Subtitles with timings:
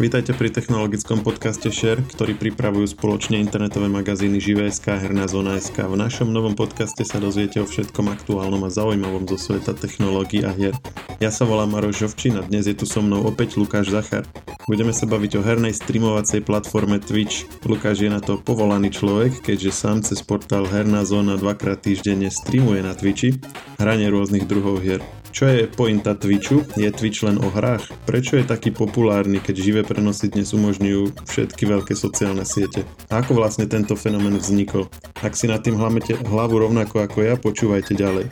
[0.00, 5.76] Vítajte pri technologickom podcaste Share, ktorý pripravujú spoločne internetové magazíny Živé.sk a Herná zóna.sk.
[5.76, 10.56] V našom novom podcaste sa dozviete o všetkom aktuálnom a zaujímavom zo sveta technológií a
[10.56, 10.72] hier.
[11.20, 14.24] Ja sa volám Maroš Žovčín a dnes je tu so mnou opäť Lukáš Zachar.
[14.64, 17.44] Budeme sa baviť o hernej streamovacej platforme Twitch.
[17.68, 22.80] Lukáš je na to povolaný človek, keďže sám cez portál Herná zóna dvakrát týždenne streamuje
[22.80, 23.36] na Twitchi
[23.76, 25.04] hranie rôznych druhov hier.
[25.30, 26.66] Čo je pointa Twitchu?
[26.74, 27.86] Je Twitch len o hrách?
[28.02, 32.82] Prečo je taký populárny, keď živé prenosy dnes umožňujú všetky veľké sociálne siete?
[33.14, 34.90] A ako vlastne tento fenomén vznikol?
[35.22, 38.26] Ak si nad tým hlavete hlavu rovnako ako ja, počúvajte ďalej.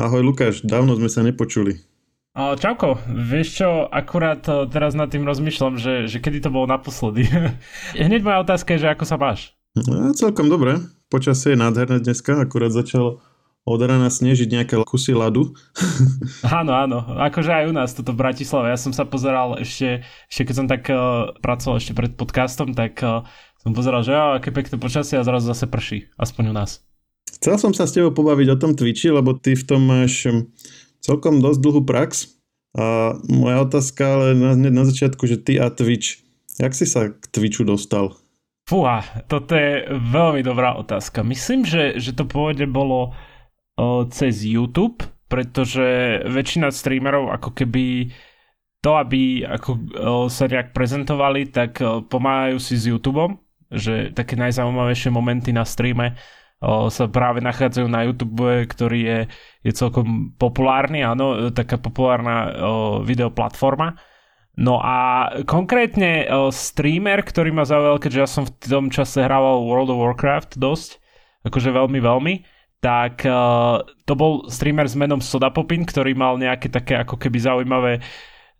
[0.00, 1.84] Ahoj Lukáš, dávno sme sa nepočuli.
[2.34, 7.28] Čauko, vieš čo, akurát e, teraz nad tým rozmýšľam, že, že kedy to bolo naposledy.
[7.94, 9.52] Hneď moja otázka je, že ako sa máš?
[9.76, 10.80] No, celkom dobre.
[11.12, 13.22] Počasie je nádherné dneska, akurát začalo
[13.64, 15.56] od rána snežiť nejaké kusy ľadu.
[16.60, 16.98] áno, áno.
[17.16, 18.68] Akože aj u nás toto v Bratislave.
[18.68, 23.00] Ja som sa pozeral ešte, ešte keď som tak uh, pracoval ešte pred podcastom, tak
[23.00, 23.24] uh,
[23.64, 26.12] som pozeral, že jo, aké pekné počasie a zrazu zase prší.
[26.20, 26.84] Aspoň u nás.
[27.40, 30.52] Chcel som sa s tebou pobaviť o tom Twitchi, lebo ty v tom máš hm,
[31.00, 32.36] celkom dosť dlhú prax.
[32.76, 36.20] A moja otázka ale na, na začiatku, že ty a Twitch,
[36.60, 38.12] jak si sa k Twitchu dostal?
[38.64, 41.20] Fúha, toto je veľmi dobrá otázka.
[41.20, 43.12] Myslím, že, že to pôvodne bolo
[44.10, 48.14] cez YouTube, pretože väčšina streamerov ako keby
[48.84, 49.70] to, aby ako
[50.28, 53.40] sa nejak prezentovali, tak pomáhajú si s YouTubeom,
[53.72, 56.14] že také najzaujímavejšie momenty na streame
[56.64, 59.18] sa práve nachádzajú na YouTube, ktorý je,
[59.66, 62.52] je celkom populárny, áno, taká populárna
[63.02, 64.00] videoplatforma.
[64.54, 69.90] No a konkrétne streamer, ktorý ma zaujal, keďže ja som v tom čase hrával World
[69.90, 71.02] of Warcraft dosť,
[71.42, 72.34] akože veľmi, veľmi,
[72.84, 77.40] tak uh, to bol streamer s menom Soda Popin, ktorý mal nejaké také ako keby
[77.40, 78.04] zaujímavé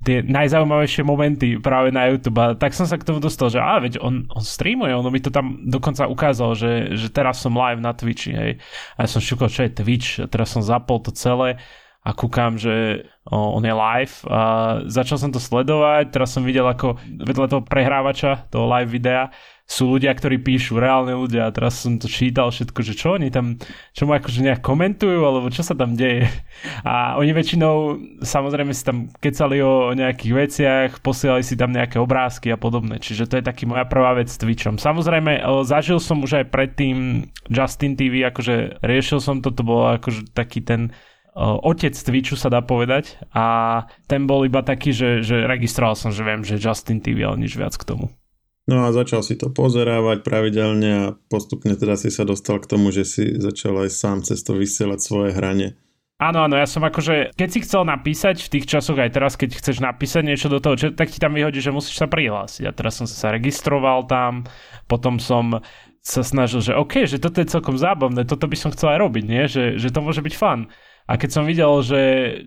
[0.04, 2.36] tie najzaujímavejšie momenty práve na YouTube.
[2.40, 5.20] A tak som sa k tomu dostal, že á, veď on, on streamuje, ono mi
[5.20, 8.52] to tam dokonca ukázal, že, že teraz som live na Twitchi, hej.
[8.96, 11.56] A ja som šukal, čo je Twitch, a teraz som zapol to celé
[12.04, 14.40] a kúkam, že o, on je live a
[14.84, 19.32] začal som to sledovať, teraz som videl ako vedľa toho prehrávača, toho live videa,
[19.64, 23.32] sú ľudia, ktorí píšu, reálne ľudia a teraz som to čítal všetko, že čo oni
[23.32, 23.56] tam,
[23.96, 26.28] čo mu akože nejak komentujú, alebo čo sa tam deje.
[26.84, 27.76] A oni väčšinou
[28.20, 33.24] samozrejme si tam kecali o nejakých veciach, posielali si tam nejaké obrázky a podobné, čiže
[33.24, 34.76] to je taký moja prvá vec s Twitchom.
[34.76, 40.28] Samozrejme, zažil som už aj predtým Justin TV, akože riešil som to, to bolo akože
[40.36, 40.92] taký ten
[41.40, 43.44] otec Twitchu sa dá povedať a
[44.06, 47.58] ten bol iba taký, že, že registroval som, že viem, že Justin TV, ale nič
[47.58, 48.14] viac k tomu.
[48.64, 52.88] No a začal si to pozerávať pravidelne a postupne teda si sa dostal k tomu,
[52.88, 55.76] že si začal aj sám cez to vysielať svoje hranie.
[56.16, 59.60] Áno, áno, ja som akože, keď si chcel napísať v tých časoch aj teraz, keď
[59.60, 62.64] chceš napísať niečo do toho, tak ti tam vyhodí, že musíš sa prihlásiť.
[62.64, 64.48] A teraz som sa registroval tam,
[64.88, 65.60] potom som
[66.00, 69.24] sa snažil, že OK, že toto je celkom zábavné, toto by som chcel aj robiť,
[69.26, 69.42] nie?
[69.50, 70.70] Že, že to môže byť fun.
[71.04, 72.00] A keď som videl, že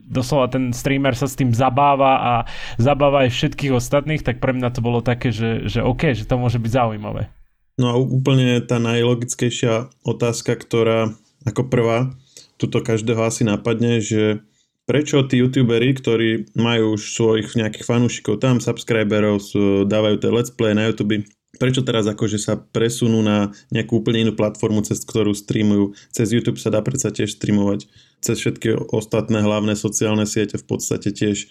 [0.09, 2.34] doslova ten streamer sa s tým zabáva a
[2.81, 6.41] zabáva aj všetkých ostatných, tak pre mňa to bolo také, že, že OK, že to
[6.41, 7.29] môže byť zaujímavé.
[7.78, 11.13] No a úplne tá najlogickejšia otázka, ktorá
[11.45, 12.18] ako prvá
[12.57, 14.41] tuto každého asi napadne, že
[14.89, 19.45] prečo tí youtuberi, ktorí majú už svojich nejakých fanúšikov tam, subscriberov,
[19.85, 21.22] dávajú tie let's play na YouTube,
[21.57, 25.97] prečo teraz akože sa presunú na nejakú úplne inú platformu, cez ktorú streamujú.
[26.13, 27.90] Cez YouTube sa dá predsa tiež streamovať,
[28.22, 31.50] cez všetky ostatné hlavné sociálne siete v podstate tiež.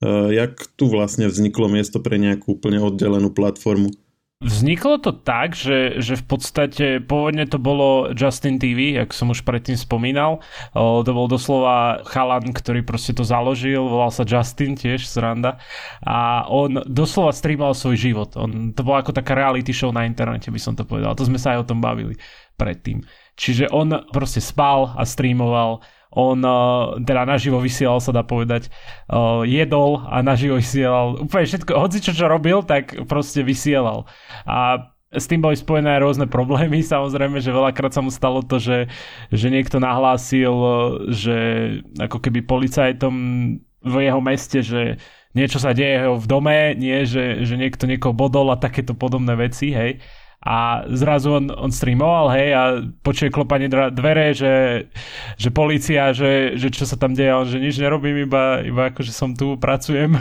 [0.00, 3.92] Uh, jak tu vlastne vzniklo miesto pre nejakú úplne oddelenú platformu?
[4.40, 9.44] Vzniklo to tak, že, že v podstate pôvodne to bolo Justin TV, ako som už
[9.44, 10.40] predtým spomínal.
[10.72, 15.60] O, to bol doslova chalan, ktorý proste to založil, volal sa Justin tiež z Randa.
[16.00, 18.32] A on doslova streamoval svoj život.
[18.40, 21.12] On, to bola ako taká reality show na internete, by som to povedal.
[21.12, 22.16] To sme sa aj o tom bavili
[22.56, 23.04] predtým.
[23.36, 28.66] Čiže on proste spal a streamoval on uh, teda naživo vysielal sa dá povedať,
[29.10, 34.10] uh, jedol a naživo vysielal úplne všetko, hoci čo čo robil, tak proste vysielal.
[34.42, 38.58] A s tým boli spojené aj rôzne problémy, samozrejme, že veľakrát sa mu stalo to,
[38.58, 38.90] že,
[39.30, 40.54] že niekto nahlásil,
[41.14, 41.36] že
[41.98, 43.14] ako keby policajtom
[43.80, 45.00] v jeho meste, že
[45.32, 49.70] niečo sa deje v dome, nie, že, že niekto niekoho bodol a takéto podobné veci,
[49.70, 50.02] hej
[50.40, 52.62] a zrazu on, on streamoval, hej, a
[53.04, 54.88] počuje klopanie dvere, že,
[55.36, 59.04] že policia, že, že čo sa tam deje, on, že nič nerobím, iba, iba ako,
[59.04, 60.16] že som tu, pracujem.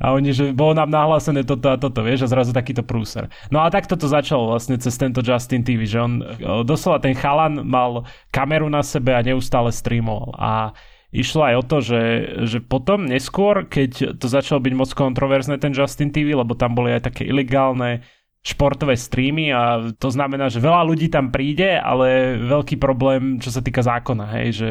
[0.00, 3.28] A oni, že bolo nám nahlásené toto a toto, vieš, a zrazu takýto prúser.
[3.52, 6.24] No a tak toto začalo vlastne cez tento Justin TV, že on
[6.64, 10.32] doslova ten chalan mal kameru na sebe a neustále streamoval.
[10.40, 10.72] A
[11.12, 12.02] išlo aj o to, že,
[12.48, 16.96] že potom neskôr, keď to začalo byť moc kontroverzné ten Justin TV, lebo tam boli
[16.96, 18.00] aj také ilegálne
[18.42, 23.62] športové streamy a to znamená, že veľa ľudí tam príde, ale veľký problém, čo sa
[23.62, 24.70] týka zákona, hej, že,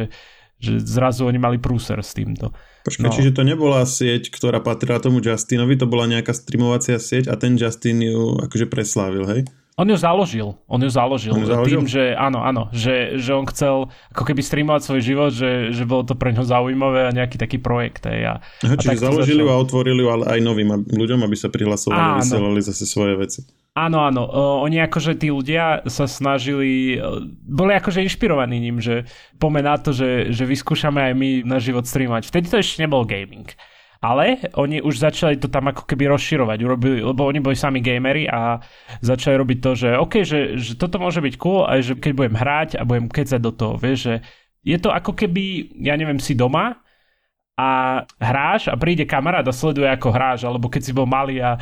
[0.60, 2.52] že zrazu oni mali prúser s týmto.
[2.84, 3.16] Počkaj, no.
[3.16, 7.56] čiže to nebola sieť, ktorá patrila tomu Justinovi, to bola nejaká streamovacia sieť a ten
[7.56, 9.42] Justin ju akože preslávil, hej?
[9.82, 11.82] On ju založil, on ju založil, on založil?
[11.82, 15.90] tým, že áno, áno, že, že on chcel ako keby streamovať svoj život, že, že
[15.90, 18.06] bolo to pre ňo zaujímavé a nejaký taký projekt.
[18.06, 19.58] Hej, a, Aha, čiže a založili začal...
[19.58, 23.42] a otvorili ale aj novým ľuďom, aby sa prihlasovali a vysielali zase svoje veci.
[23.74, 29.10] Áno, áno, uh, oni akože tí ľudia sa snažili, uh, boli akože inšpirovaní ním, že
[29.42, 32.30] pomená to, že, že vyskúšame aj my na život streamovať.
[32.30, 33.50] Vtedy to ešte nebol gaming.
[34.02, 38.26] Ale oni už začali to tam ako keby rozširovať, urobili, lebo oni boli sami gamery
[38.26, 38.58] a
[38.98, 42.34] začali robiť to, že OK, že, že toto môže byť cool, aj že keď budem
[42.34, 44.16] hrať a budem kecať do toho, vieš, že
[44.66, 46.82] je to ako keby, ja neviem, si doma
[47.62, 51.62] a hráš a príde kamarát a sleduje ako hráš, alebo keď si bol malý a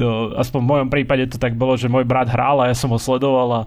[0.00, 2.88] to, aspoň v mojom prípade to tak bolo, že môj brat hral a ja som
[2.88, 3.60] ho sledoval a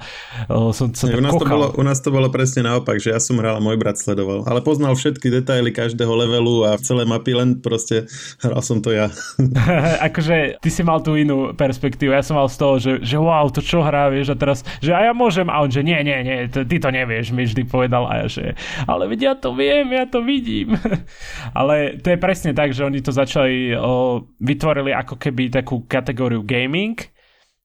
[0.50, 3.22] uh, som sa u, nás to bolo, u nás to bolo presne naopak, že ja
[3.22, 4.42] som hral a môj brat sledoval.
[4.50, 8.10] Ale poznal všetky detaily každého levelu a celé mapy, len proste
[8.42, 9.14] hral som to ja.
[10.10, 13.46] akože ty si mal tú inú perspektívu, ja som mal z toho, že, že wow,
[13.54, 16.18] to čo hrá, vieš, a teraz, že a ja môžem, a on, že nie, nie,
[16.26, 18.44] nie, to, ty to nevieš, mi vždy povedal a ja, že
[18.90, 20.74] ale veď ja to viem, ja to vidím.
[21.60, 26.23] ale to je presne tak, že oni to začali, o, vytvorili ako keby takú kategóriu
[26.24, 26.96] kategóriu gaming,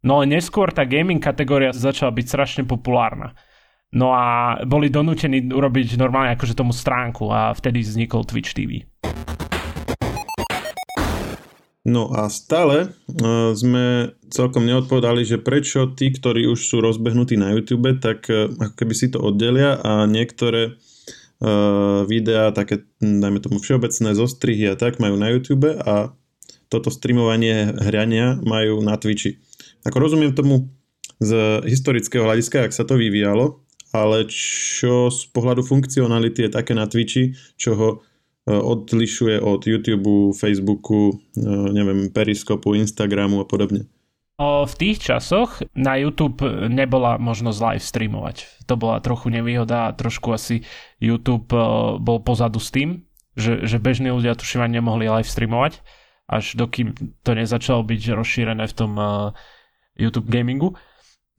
[0.03, 3.39] no ale neskôr tá gaming kategória začala byť strašne populárna.
[3.95, 8.83] No a boli donútení urobiť normálne akože tomu stránku a vtedy vznikol Twitch TV.
[11.87, 17.55] No a stále uh, sme celkom neodpovedali, že prečo tí, ktorí už sú rozbehnutí na
[17.55, 23.63] YouTube, tak uh, ako keby si to oddelia a niektoré uh, videá, také dajme tomu
[23.63, 26.13] všeobecné zostrihy a tak majú na YouTube a
[26.69, 29.41] toto streamovanie hrania majú na Twitchi.
[29.89, 30.69] Ako rozumiem tomu
[31.19, 36.87] z historického hľadiska, ak sa to vyvíjalo, ale čo z pohľadu funkcionality je také na
[36.87, 37.97] Twitchi, čo ho e,
[38.53, 43.89] odlišuje od YouTube, Facebooku, e, neviem, Periskopu, Instagramu a podobne.
[44.39, 48.37] V tých časoch na YouTube nebola možnosť live streamovať.
[48.71, 50.63] To bola trochu nevýhoda a trošku asi
[51.03, 51.59] YouTube e,
[51.99, 53.03] bol pozadu s tým,
[53.35, 55.83] že, že bežní ľudia tuším nemohli live streamovať
[56.29, 56.93] až dokým
[57.25, 59.33] to nezačalo byť rozšírené v tom uh,
[59.97, 60.77] YouTube gamingu.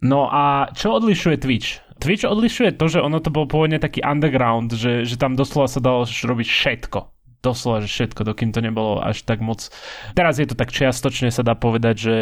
[0.02, 1.80] No a čo odlišuje Twitch?
[2.00, 5.84] Twitch odlišuje to, že ono to bol pôvodne taký underground, že, že tam doslova sa
[5.84, 7.00] dalo robiť všetko.
[7.40, 9.64] Doslova, že všetko, dokým to nebolo až tak moc.
[10.12, 12.16] Teraz je to tak čiastočne sa dá povedať, že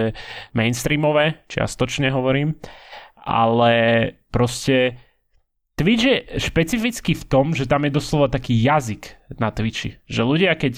[0.54, 2.54] mainstreamové, čiastočne hovorím,
[3.26, 3.74] ale
[4.30, 5.07] proste
[5.78, 10.02] Twitch je špecifický v tom, že tam je doslova taký jazyk na Twitchi.
[10.10, 10.74] Že ľudia, keď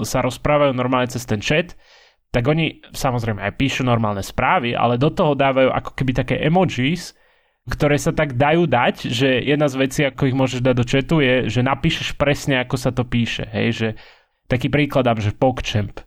[0.00, 1.76] sa rozprávajú normálne cez ten chat,
[2.32, 7.12] tak oni samozrejme aj píšu normálne správy, ale do toho dávajú ako keby také emojis,
[7.68, 11.16] ktoré sa tak dajú dať, že jedna z vecí, ako ich môžeš dať do chatu,
[11.20, 13.44] je, že napíšeš presne, ako sa to píše.
[13.52, 13.88] Hej, že
[14.48, 16.00] taký príklad dám, že PogChamp.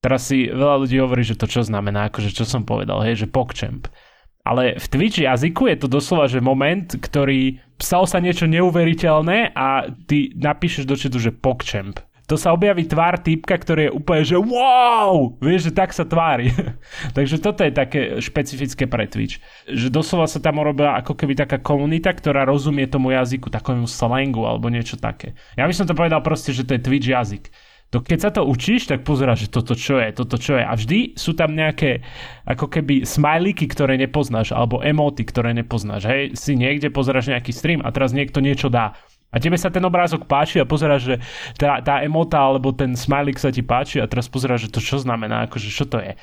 [0.00, 3.30] Teraz si veľa ľudí hovorí, že to čo znamená, akože čo som povedal, hej, že
[3.30, 3.90] PogChamp.
[4.50, 9.86] Ale v Twitch jazyku je to doslova, že moment, ktorý psal sa niečo neuveriteľné a
[10.10, 12.02] ty napíšeš do četu, že PogChamp.
[12.26, 15.34] To sa objaví tvár typka, ktorý je úplne, že wow!
[15.42, 16.54] Vieš, že tak sa tvári.
[17.18, 19.42] Takže toto je také špecifické pre Twitch.
[19.66, 24.46] Že doslova sa tam urobila ako keby taká komunita, ktorá rozumie tomu jazyku, takomu slangu
[24.46, 25.34] alebo niečo také.
[25.58, 27.50] Ja by som to povedal proste, že to je Twitch jazyk
[27.90, 30.62] to keď sa to učíš, tak pozeráš, že toto čo je, toto čo je.
[30.62, 32.06] A vždy sú tam nejaké
[32.46, 36.06] ako keby smajlíky, ktoré nepoznáš, alebo emoty, ktoré nepoznáš.
[36.06, 38.94] Hej, si niekde pozeráš nejaký stream a teraz niekto niečo dá.
[39.30, 41.16] A tebe sa ten obrázok páči a pozeráš, že
[41.58, 45.02] tá, tá emota alebo ten smajlik sa ti páči a teraz pozeráš, že to čo
[45.02, 46.14] znamená, akože čo to je.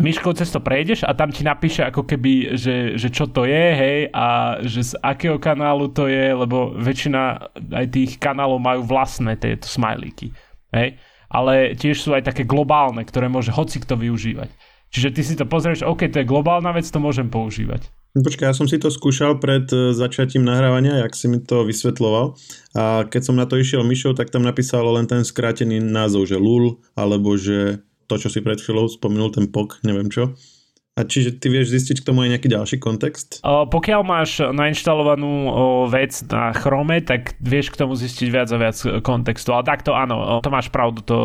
[0.00, 3.66] Myškou cez to prejdeš a tam ti napíše ako keby, že, že čo to je,
[3.76, 9.36] hej, a že z akého kanálu to je, lebo väčšina aj tých kanálov majú vlastné
[9.36, 10.32] tieto smajlíky.
[10.74, 10.98] Hej?
[11.30, 14.50] Ale tiež sú aj také globálne, ktoré môže hoci kto využívať.
[14.90, 17.86] Čiže ty si to pozrieš, OK, to je globálna vec, to môžem používať.
[18.10, 22.34] Počkaj, ja som si to skúšal pred e, začatím nahrávania, jak si mi to vysvetloval.
[22.74, 26.34] A keď som na to išiel myšou, tak tam napísalo len ten skrátený názov, že
[26.34, 30.34] LUL, alebo že to, čo si pred chvíľou spomenul, ten POK, neviem čo.
[31.00, 33.40] A čiže ty vieš zistiť k tomu aj nejaký ďalší kontext?
[33.40, 35.32] Pokiaľ máš nainštalovanú
[35.88, 39.56] vec na Chrome, tak vieš k tomu zistiť viac a viac kontextu.
[39.56, 41.00] Ale takto áno, to máš pravdu.
[41.08, 41.18] To,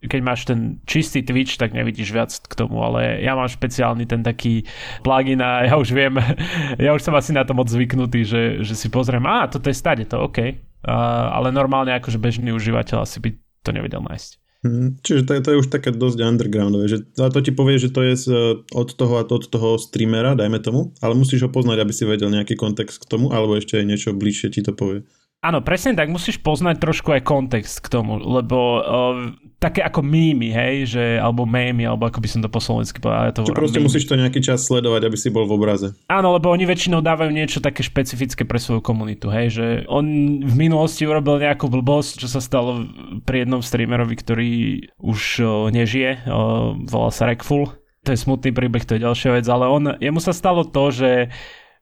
[0.00, 4.24] keď máš ten čistý Twitch, tak nevidíš viac k tomu, ale ja mám špeciálny ten
[4.24, 4.64] taký
[5.04, 6.16] plugin a ja už viem,
[6.84, 9.76] ja už som asi na to moc zvyknutý, že, že si pozriem, a toto je
[9.76, 10.56] stade, to OK.
[10.88, 13.30] ale normálne akože bežný užívateľ asi by
[13.60, 14.43] to nevedel nájsť.
[14.64, 17.76] Hmm, čiže to je, to je už také dosť undergroundové, že a to ti povie,
[17.76, 18.26] že to je z,
[18.72, 22.08] od toho a to, od toho streamera, dajme tomu, ale musíš ho poznať, aby si
[22.08, 25.04] vedel nejaký kontext k tomu, alebo ešte aj niečo bližšie ti to povie.
[25.44, 29.28] Áno, presne tak, musíš poznať trošku aj kontext k tomu, lebo uh,
[29.60, 33.28] také ako mými, hej, že, alebo mémy, alebo ako by som to po slovensky povedal.
[33.28, 33.86] Ja to Čiže proste mými.
[33.92, 35.92] musíš to nejaký čas sledovať, aby si bol v obraze.
[36.08, 40.04] Áno, lebo oni väčšinou dávajú niečo také špecifické pre svoju komunitu, hej, že on
[40.40, 42.88] v minulosti urobil nejakú blbosť, čo sa stalo
[43.28, 44.52] pri jednom streamerovi, ktorý
[44.96, 47.68] už uh, nežije, uh, volal sa Rekful.
[48.04, 51.32] To je smutný príbeh, to je ďalšia vec, ale on, jemu sa stalo to, že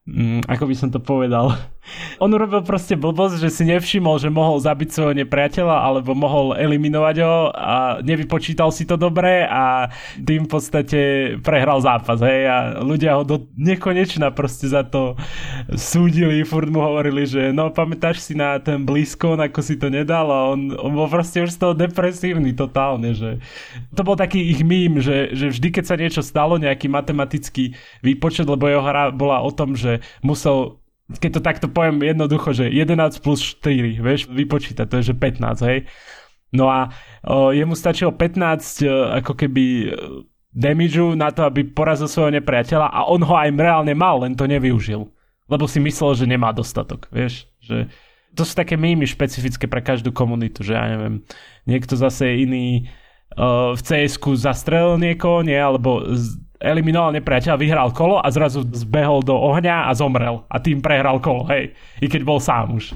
[0.06, 1.54] mm, ako by som to povedal,
[2.22, 7.16] on urobil proste blbosť, že si nevšimol, že mohol zabiť svojho nepriateľa alebo mohol eliminovať
[7.26, 9.90] ho a nevypočítal si to dobre a
[10.22, 11.00] tým v podstate
[11.42, 15.18] prehral zápas, hej, a ľudia ho do nekonečna proste za to
[15.74, 20.30] súdili, furt mu hovorili, že no pamätáš si na ten blízko, ako si to nedal
[20.30, 23.42] a on, on bol proste už z toho depresívny totálne, že
[23.98, 27.74] to bol taký ich mím, že, že vždy, keď sa niečo stalo, nejaký matematický
[28.06, 30.81] výpočet, lebo jeho hra bola o tom, že musel
[31.18, 35.68] keď to takto poviem jednoducho, že 11 plus 4, vieš, vypočítať, to je že 15,
[35.68, 35.88] hej.
[36.52, 36.92] No a
[37.24, 39.92] o, jemu stačilo 15 o, ako keby
[40.52, 44.44] damageu na to, aby porazil svojho nepriateľa a on ho aj reálne mal, len to
[44.44, 45.08] nevyužil.
[45.48, 47.88] Lebo si myslel, že nemá dostatok, vieš, že
[48.32, 51.24] to sú také mýmy špecifické pre každú komunitu, že ja neviem,
[51.68, 52.88] niekto zase iný
[53.36, 59.26] uh, v CS-ku zastrelil niekoho, nie, alebo z, eliminoval nepriateľa, vyhral kolo a zrazu zbehol
[59.26, 60.46] do ohňa a zomrel.
[60.46, 61.74] A tým prehral kolo, hej.
[61.98, 62.94] I keď bol sám už.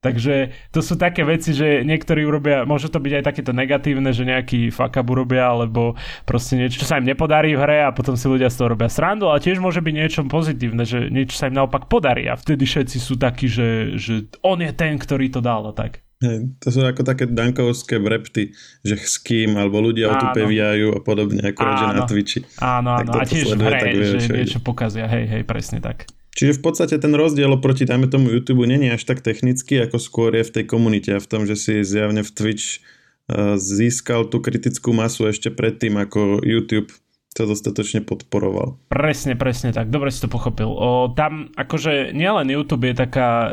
[0.00, 4.24] Takže to sú také veci, že niektorí urobia, môže to byť aj takéto negatívne, že
[4.24, 5.92] nejaký fuck up urobia, alebo
[6.24, 8.88] proste niečo, čo sa im nepodarí v hre a potom si ľudia z toho robia
[8.88, 12.64] srandu, ale tiež môže byť niečo pozitívne, že niečo sa im naopak podarí a vtedy
[12.64, 16.00] všetci sú takí, že, že on je ten, ktorý to dal a tak.
[16.20, 18.52] Hej, to sú ako také dankovské vrepty,
[18.84, 22.40] že s kým, alebo ľudia o tu peviajú a podobne, ako že na Twitchi.
[22.60, 23.80] Áno, áno, a tiež v hre,
[24.20, 26.04] že niečo pokazia, hej, hej, presne tak.
[26.36, 30.30] Čiže v podstate ten rozdiel oproti, dajme tomu YouTube, není až tak technický, ako skôr
[30.36, 32.84] je v tej komunite a v tom, že si zjavne v Twitch
[33.32, 36.92] eh, získal tú kritickú masu ešte predtým, ako YouTube
[37.30, 38.82] to dostatočne podporoval.
[38.90, 39.86] Presne, presne tak.
[39.86, 40.66] Dobre si to pochopil.
[40.66, 43.48] O, tam akože nielen YouTube je taká o,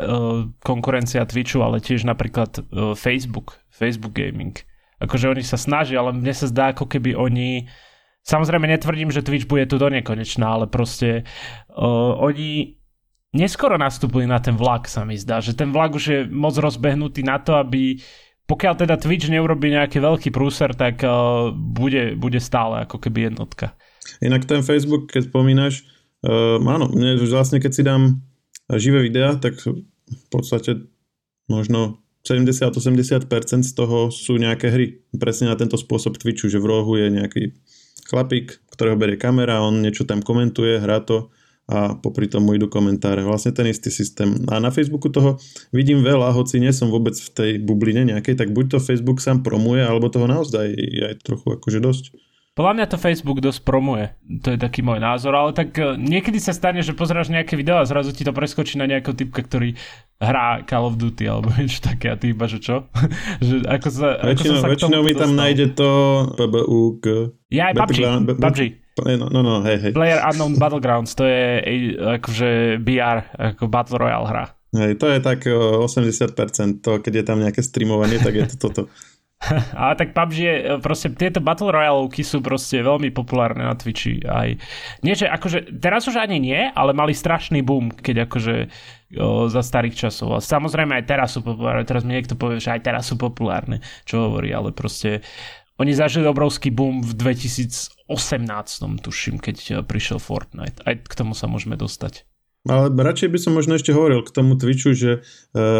[0.58, 4.58] konkurencia Twitchu, ale tiež napríklad o, Facebook, Facebook Gaming.
[4.98, 7.70] Akože oni sa snažia, ale mne sa zdá, ako keby oni...
[8.26, 11.22] Samozrejme netvrdím, že Twitch bude tu do nekonečná, ale proste
[11.70, 12.76] o, oni
[13.30, 15.38] neskoro nastúpili na ten vlak, sa mi zdá.
[15.38, 18.02] Že ten vlak už je moc rozbehnutý na to, aby
[18.48, 23.76] pokiaľ teda Twitch neurobi nejaký veľký prúser, tak uh, bude, bude stále ako keby jednotka.
[24.24, 25.84] Inak ten Facebook, keď spomínaš,
[26.24, 28.24] uh, áno, mne vlastne keď si dám
[28.72, 30.88] živé videá, tak v podstate
[31.44, 33.28] možno 70-80%
[33.64, 34.86] z toho sú nejaké hry.
[35.16, 37.56] Presne na tento spôsob Twitchu, že v rohu je nejaký
[38.08, 41.28] chlapík, ktorého berie kamera, on niečo tam komentuje, hrá to
[41.68, 43.20] a popri tom idú komentáre.
[43.20, 44.32] Vlastne ten istý systém.
[44.48, 45.36] A na Facebooku toho
[45.68, 49.44] vidím veľa, hoci nie som vôbec v tej bubline nejakej, tak buď to Facebook sám
[49.44, 52.04] promuje, alebo toho naozaj je aj trochu akože dosť.
[52.58, 54.10] Podľa mňa to Facebook dosť promuje.
[54.42, 57.78] To je taký môj názor, ale tak e, niekedy sa stane, že pozráš nejaké video
[57.78, 59.78] a zrazu ti to preskočí na nejakého typka, ktorý
[60.18, 62.90] hrá Call of Duty alebo niečo také a ty iba, že čo?
[63.46, 65.90] že ako sa, väčšinou, ako sa väčšinou mi tam nájde to
[66.34, 67.04] PBUK.
[67.54, 67.98] Ja aj PUBG.
[68.42, 68.60] PUBG.
[69.04, 69.92] No, no, no, hej, hej.
[69.94, 71.62] Player Unknown Battlegrounds, to je
[71.98, 74.44] akože BR, ako Battle Royale hra.
[74.74, 78.82] Hej, to je tak 80%, to, keď je tam nejaké streamovanie, tak je to toto.
[79.78, 84.58] Ale tak PUBG je, proste tieto Battle Royale sú proste veľmi populárne na Twitchi aj.
[85.06, 88.54] Nie, že akože, teraz už ani nie, ale mali strašný boom, keď akože
[89.14, 90.34] o, za starých časov.
[90.34, 93.78] A samozrejme aj teraz sú populárne, teraz mi niekto povie, že aj teraz sú populárne,
[94.02, 95.22] čo hovorí, ale proste
[95.78, 97.14] oni zažili obrovský boom v
[98.08, 100.80] 2018, tuším, keď eh, prišiel Fortnite.
[100.82, 102.24] Aj k tomu sa môžeme dostať.
[102.68, 105.20] Ale radšej by som možno ešte hovoril k tomu Twitchu, že e,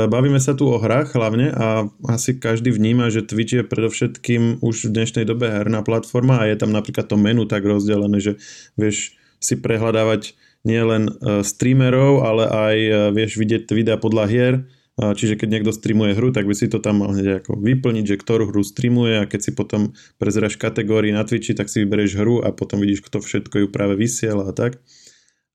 [0.09, 4.89] bavíme sa tu o hrách hlavne a asi každý vníma, že Twitch je predovšetkým už
[4.89, 8.33] v dnešnej dobe herná platforma a je tam napríklad to menu tak rozdelené, že
[8.79, 14.55] vieš si prehľadávať nielen e, streamerov, ale aj e, vieš vidieť videa podľa hier,
[14.99, 18.17] Čiže keď niekto streamuje hru, tak by si to tam mal hneď ako vyplniť, že
[18.19, 22.43] ktorú hru streamuje a keď si potom prezeraš kategórii na Twitchi, tak si vyberieš hru
[22.43, 24.83] a potom vidíš, kto všetko ju práve vysiela a tak.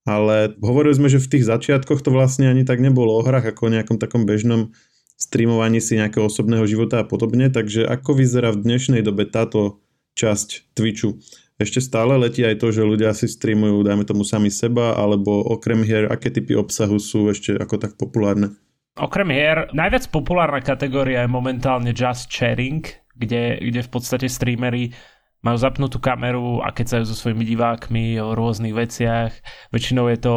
[0.08, 3.68] Ale hovorili sme, že v tých začiatkoch to vlastne ani tak nebolo o hrách ako
[3.68, 4.72] o nejakom takom bežnom
[5.20, 9.84] streamovaní si nejakého osobného života a podobne, takže ako vyzerá v dnešnej dobe táto
[10.20, 11.20] časť Twitchu?
[11.62, 15.86] Ešte stále letí aj to, že ľudia si streamujú, dajme tomu sami seba, alebo okrem
[15.86, 18.58] hier, aké typy obsahu sú ešte ako tak populárne?
[18.94, 22.86] Okrem hier, najviac populárna kategória je momentálne just sharing,
[23.18, 24.94] kde, kde v podstate streamery
[25.42, 29.34] majú zapnutú kameru a kecajú so svojimi divákmi o rôznych veciach.
[29.74, 30.36] Väčšinou je to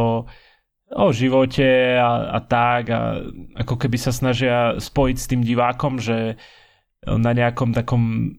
[0.88, 3.20] o živote a, a tak a
[3.60, 6.40] ako keby sa snažia spojiť s tým divákom, že
[7.04, 8.34] na nejakom takom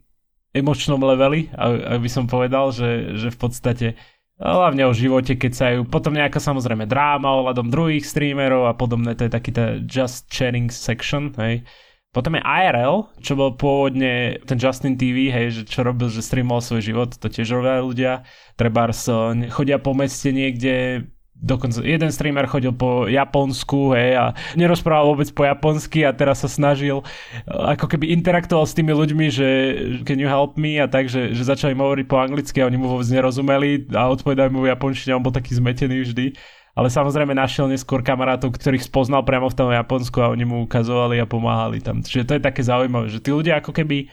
[0.50, 3.88] emočnom leveli, ak by som povedal, že, že v podstate
[4.38, 9.18] hlavne o živote, keď sa ju potom nejaká samozrejme dráma ohľadom druhých streamerov a podobné,
[9.18, 11.66] to je taký tá just sharing section, hej.
[12.16, 16.66] Potom je IRL, čo bol pôvodne ten Justin TV, hej, že čo robil, že streamoval
[16.66, 18.14] svoj život, to tiež robia ľudia.
[18.58, 19.06] Trebárs
[19.54, 21.06] chodia po meste niekde,
[21.38, 24.26] dokonca jeden streamer chodil po Japonsku hej, a
[24.58, 27.06] nerozprával vôbec po japonsky a teraz sa snažil
[27.46, 29.48] ako keby interaktoval s tými ľuďmi, že
[30.04, 32.90] can you help me a tak, že, že začali hovoriť po anglicky a oni mu
[32.90, 36.26] vôbec nerozumeli a odpovedali mu v japončine, on bol taký zmetený vždy.
[36.78, 41.18] Ale samozrejme našiel neskôr kamarátov, ktorých spoznal priamo v tom Japonsku a oni mu ukazovali
[41.18, 42.06] a pomáhali tam.
[42.06, 44.06] Čiže to je také zaujímavé, že tí ľudia ako keby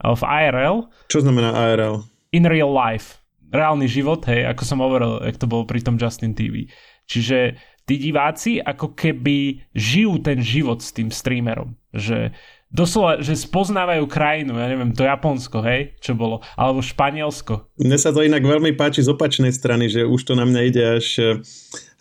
[0.00, 0.88] v IRL...
[1.12, 2.08] Čo znamená IRL?
[2.32, 3.25] In real life
[3.56, 6.68] reálny život, hej, ako som hovoril, jak to bolo pri tom Justin TV.
[7.08, 11.78] Čiže tí diváci ako keby žijú ten život s tým streamerom.
[11.94, 12.34] Že
[12.68, 17.70] doslova, že spoznávajú krajinu, ja neviem, to Japonsko, hej, čo bolo, alebo Španielsko.
[17.78, 20.82] Mne sa to inak veľmi páči z opačnej strany, že už to na mňa ide
[20.98, 21.06] až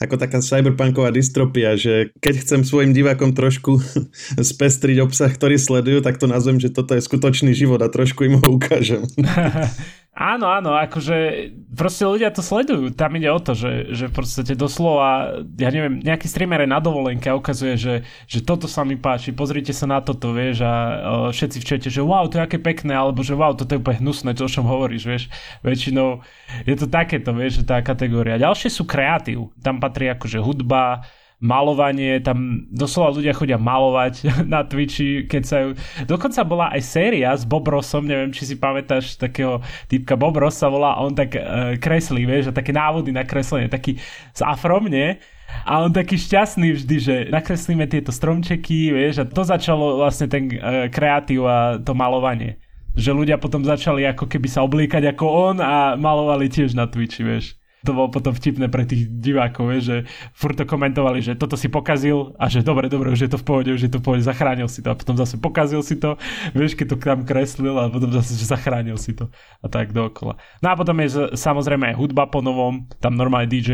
[0.02, 3.80] ako taká cyberpunková dystropia, že keď chcem svojim divákom trošku
[4.54, 8.40] spestriť obsah, ktorý sledujú, tak to nazvem, že toto je skutočný život a trošku im
[8.44, 9.08] ho ukážem.
[10.16, 12.96] Áno, áno, akože proste ľudia to sledujú.
[12.96, 17.28] Tam ide o to, že, že podstate doslova, ja neviem, nejaký streamer je na dovolenke
[17.28, 21.36] a ukazuje, že, že toto sa mi páči, pozrite sa na toto, vieš, a o,
[21.36, 24.08] všetci v čete, že wow, to je aké pekné, alebo že wow, toto je úplne
[24.08, 25.24] hnusné, to o čom hovoríš, vieš.
[25.68, 26.24] Väčšinou
[26.64, 28.40] je to takéto, vieš, tá kategória.
[28.40, 29.52] Ďalšie sú kreatív.
[29.60, 31.06] Tam patrí akože hudba,
[31.44, 35.70] malovanie, tam doslova ľudia chodia malovať na Twitchi, keď sa ju...
[36.08, 39.60] Dokonca bola aj séria s Bob Rossom, neviem, či si pamätáš takého
[39.92, 43.68] typka Bob Ross sa volá, on tak uh, kreslí, vieš, a také návody na kreslenie,
[43.68, 44.00] taký
[44.32, 45.20] s afrom, nie?
[45.68, 50.50] A on taký šťastný vždy, že nakreslíme tieto stromčeky, vieš, a to začalo vlastne ten
[50.56, 52.58] uh, kreatív a to malovanie.
[52.96, 57.28] Že ľudia potom začali ako keby sa oblíkať ako on a malovali tiež na Twitchi,
[57.28, 59.98] vieš to bolo potom vtipné pre tých divákov, vie, že
[60.34, 63.46] furt to komentovali, že toto si pokazil a že dobre, dobre, už je to v
[63.46, 64.90] pohode, už je to v pohode, zachránil si to.
[64.92, 66.18] A potom zase pokazil si to,
[66.58, 69.30] vieš, keď to tam kreslil a potom zase, že zachránil si to.
[69.62, 70.42] A tak dookola.
[70.66, 73.72] No a potom je samozrejme hudba po novom, tam normálne DJ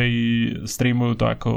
[0.67, 1.51] streamujú to ako,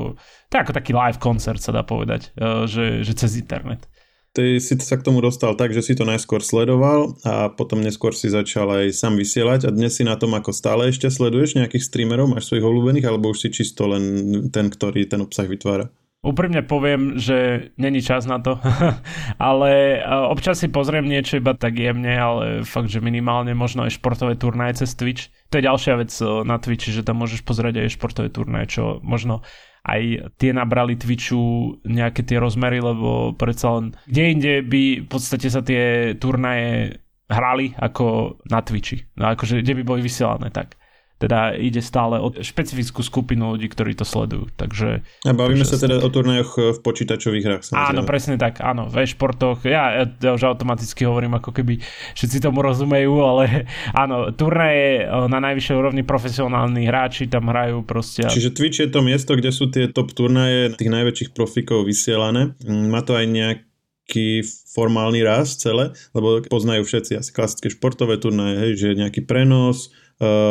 [0.49, 3.91] to ako taký live koncert sa dá povedať, e, že, že cez internet
[4.35, 8.13] ty si sa k tomu dostal tak, že si to najskôr sledoval a potom neskôr
[8.13, 11.87] si začal aj sám vysielať a dnes si na tom ako stále ešte sleduješ nejakých
[11.87, 14.05] streamerov, máš svojich obľúbených alebo už si čisto len
[14.51, 15.89] ten, ktorý ten obsah vytvára?
[16.25, 18.57] Úprimne poviem, že není čas na to,
[19.37, 24.01] ale e, občas si pozriem niečo iba tak jemne, ale fakt, že minimálne možno aj
[24.01, 25.29] športové turnaje cez Twitch.
[25.53, 29.05] To je ďalšia vec e, na Twitchi, že tam môžeš pozrieť aj športové turnaje, čo
[29.05, 29.45] možno
[29.85, 35.53] aj tie nabrali Twitchu nejaké tie rozmery, lebo predsa len kde inde by v podstate
[35.53, 39.05] sa tie turnaje hrali ako na Twitchi.
[39.21, 40.81] No akože kde by boli vysielané tak
[41.19, 44.51] teda ide stále o špecifickú skupinu ľudí, ktorí to sledujú.
[44.59, 47.63] Takže, a bavíme sa teda o turnajoch eh, v počítačových hrách.
[47.71, 47.91] Samozrejme.
[47.95, 51.79] Áno, presne tak, áno, v e-športoch, ja, ja, už automaticky hovorím, ako keby
[52.19, 53.65] všetci tomu rozumejú, ale
[54.03, 58.27] áno, turnaje eh, na najvyššej úrovni profesionálni hráči tam hrajú proste.
[58.27, 62.59] Čiže Twitch je to miesto, kde sú tie top turnaje tých najväčších profikov vysielané.
[62.67, 63.59] Mm, má to aj nejak
[64.05, 64.45] nejaký
[64.77, 69.89] formálny raz celé, lebo poznajú všetci asi klasické športové turnaje, hej, že nejaký prenos,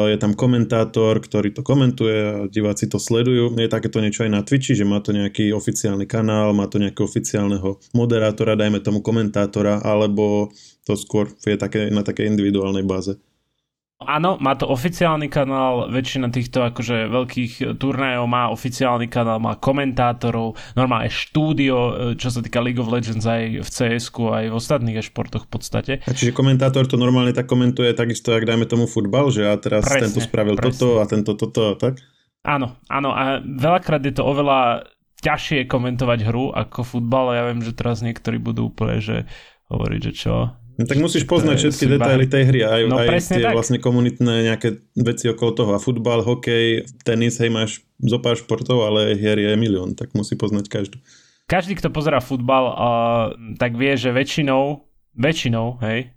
[0.10, 3.56] je tam komentátor, ktorý to komentuje a diváci to sledujú.
[3.56, 7.08] Je takéto niečo aj na Twitchi, že má to nejaký oficiálny kanál, má to nejakého
[7.08, 10.52] oficiálneho moderátora, dajme tomu komentátora, alebo
[10.84, 13.15] to skôr je také, na takej individuálnej báze.
[14.06, 20.56] Áno, má to oficiálny kanál, väčšina týchto akože veľkých turnajov má oficiálny kanál, má komentátorov,
[20.78, 25.02] normálne štúdio, e, čo sa týka League of Legends aj v cs aj v ostatných
[25.04, 25.94] športoch v podstate.
[26.04, 29.88] A čiže komentátor to normálne tak komentuje takisto, ak dajme tomu futbal, že a teraz
[29.88, 30.70] presne, tento spravil presne.
[30.70, 32.00] toto a tento toto, tak?
[32.44, 34.89] Áno, áno a veľakrát je to oveľa
[35.24, 39.24] ťažšie komentovať hru ako futbal ja viem, že teraz niektorí budú úplne, že
[39.72, 43.46] hovoriť, že čo, No tak musíš poznať všetky detaily tej hry, aj, no, aj tie
[43.46, 43.54] tak.
[43.54, 45.72] vlastne komunitné nejaké veci okolo toho.
[45.78, 50.34] A futbal, hokej, tenis, hej, máš zo pár športov, ale hier je milión, tak musí
[50.34, 50.98] poznať každú.
[51.46, 52.78] Každý, kto pozerá futbal, uh,
[53.62, 54.82] tak vie, že väčšinou,
[55.14, 56.10] väčšinou, hej,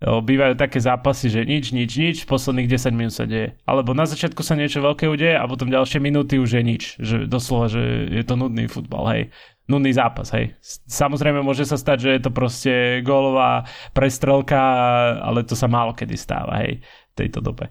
[0.00, 3.52] bývajú také zápasy, že nič, nič, nič, posledných 10 minút sa deje.
[3.68, 6.82] Alebo na začiatku sa niečo veľké udeje a potom ďalšie minúty už je nič.
[6.96, 9.28] Že doslova, že je to nudný futbal, hej.
[9.70, 10.58] Nudný zápas, hej.
[10.90, 12.74] Samozrejme môže sa stať, že je to proste
[13.06, 13.62] gólová
[13.94, 14.58] prestrelka,
[15.22, 17.70] ale to sa málo kedy stáva, hej, v tejto dobe.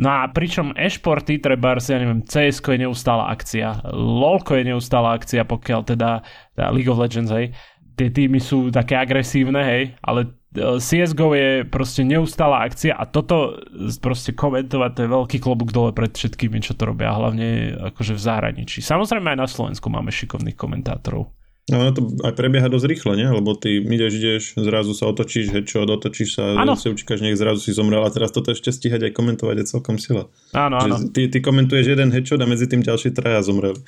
[0.00, 5.44] No a pričom e-športy, treba ja neviem, cs je neustála akcia, LoLko je neustála akcia,
[5.44, 6.24] pokiaľ teda,
[6.56, 7.52] teda League of Legends, hej,
[7.94, 13.56] tie týmy sú také agresívne, hej, ale CSGO je proste neustála akcia a toto
[14.04, 18.20] proste komentovať, to je veľký klobúk dole pred všetkými, čo to robia, hlavne akože v
[18.20, 18.84] zahraničí.
[18.84, 21.32] Samozrejme aj na Slovensku máme šikovných komentátorov.
[21.70, 23.22] No ono to aj prebieha dosť rýchlo, nie?
[23.22, 26.74] Lebo ty ideš, ideš, zrazu sa otočíš, headshot, otočíš sa, ano.
[26.74, 29.94] si učíkaš, nech zrazu si zomrel a teraz toto ešte stíhať aj komentovať je celkom
[29.94, 30.26] sila.
[30.58, 30.98] Áno, áno.
[31.14, 33.78] Ty, ty komentuješ jeden headshot a medzi tým ďalší traja zomrel.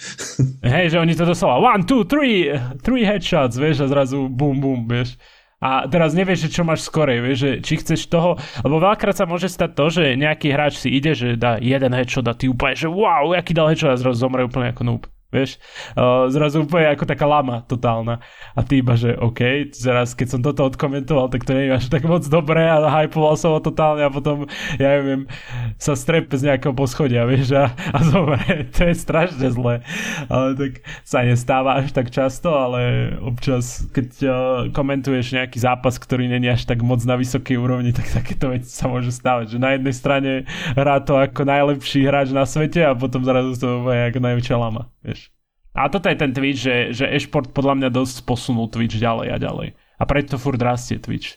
[0.63, 2.55] Hej, že oni to doslova one, two, three,
[2.87, 5.19] three headshots, vieš, a zrazu bum, bum, vieš.
[5.65, 9.25] A teraz nevieš, že čo máš skorej, vieš, že či chceš toho, lebo veľakrát sa
[9.25, 12.77] môže stať to, že nejaký hráč si ide, že dá jeden headshot a ty úplne,
[12.77, 15.03] že wow, aký dal headshot a zrazu zomre úplne ako noob
[15.35, 15.59] vieš,
[15.99, 18.23] uh, zrazu úplne ako taká lama totálna.
[18.55, 21.87] A ty iba, že OK, teraz keď som toto odkomentoval, tak to nie je až
[21.91, 24.47] tak moc dobré a hypoval som ho totálne a potom,
[24.79, 25.27] ja neviem,
[25.83, 28.43] sa strep z nejakého poschodia, vieš, a, a zomre.
[28.75, 29.87] To je strašne zlé.
[30.27, 30.73] Ale tak
[31.07, 34.33] sa nestáva až tak často, ale občas, keď uh,
[34.71, 38.87] komentuješ nejaký zápas, ktorý není až tak moc na vysokej úrovni, tak takéto veci sa
[38.87, 39.57] môže stávať.
[39.57, 40.31] Že na jednej strane
[40.77, 44.91] hrá to ako najlepší hráč na svete a potom zrazu to je ako najväčšia lama,
[45.05, 45.29] vieš.
[45.75, 49.37] A toto je ten Twitch, že, že e-šport podľa mňa dosť posunul Twitch ďalej a
[49.43, 49.69] ďalej.
[49.75, 51.37] A preto furt rastie Twitch.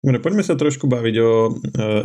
[0.00, 1.50] Poďme sa trošku baviť o e,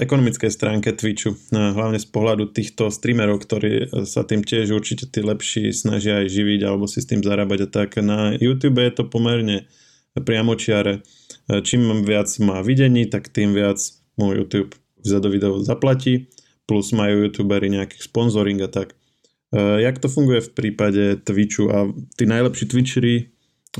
[0.03, 5.23] ekonomickej stránke Twitchu, e, hlavne z pohľadu týchto streamerov, ktorí sa tým tiež určite tí
[5.23, 7.95] lepší snažia aj živiť alebo si s tým zarábať a tak.
[8.03, 9.63] Na YouTube je to pomerne
[10.11, 11.07] priamočiare.
[11.47, 13.79] E, čím viac má videní, tak tým viac
[14.19, 16.27] mu YouTube za do video zaplatí,
[16.65, 18.97] plus majú youtuberi nejaký sponsoring a tak.
[19.53, 23.31] Uh, jak to funguje v prípade Twitchu a tí najlepší Twitchery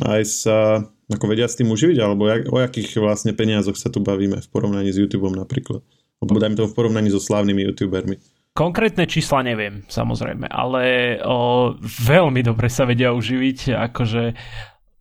[0.06, 0.58] aj sa
[1.06, 4.48] ako vedia s tým uživiť, alebo jak, o akých vlastne peniazoch sa tu bavíme v
[4.50, 5.86] porovnaní s YouTubeom napríklad?
[6.18, 8.18] Alebo dajme to v porovnaní so slávnymi YouTubermi.
[8.56, 14.24] Konkrétne čísla neviem, samozrejme, ale o, veľmi dobre sa vedia uživiť, akože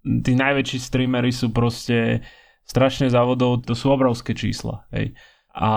[0.05, 2.27] tí najväčší streamery sú proste
[2.67, 5.15] strašne závodov, to sú obrovské čísla, hej.
[5.55, 5.71] A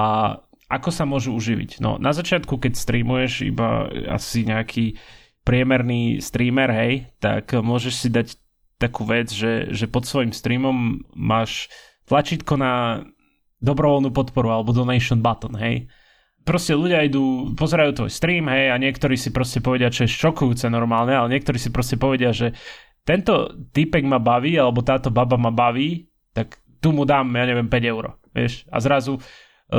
[0.68, 1.80] ako sa môžu uživiť?
[1.80, 5.00] No, na začiatku, keď streamuješ iba asi nejaký
[5.48, 6.92] priemerný streamer, hej,
[7.24, 8.36] tak môžeš si dať
[8.76, 11.72] takú vec, že, že pod svojim streamom máš
[12.06, 13.04] tlačítko na
[13.64, 15.88] dobrovoľnú podporu alebo donation button, hej.
[16.44, 20.68] Proste ľudia idú, pozerajú tvoj stream, hej, a niektorí si proste povedia, čo je šokujúce
[20.68, 22.56] normálne, ale niektorí si proste povedia, že
[23.08, 27.72] tento typek ma baví, alebo táto baba ma baví, tak tu mu dám, ja neviem,
[27.72, 28.68] 5 eur, vieš.
[28.68, 29.20] A zrazu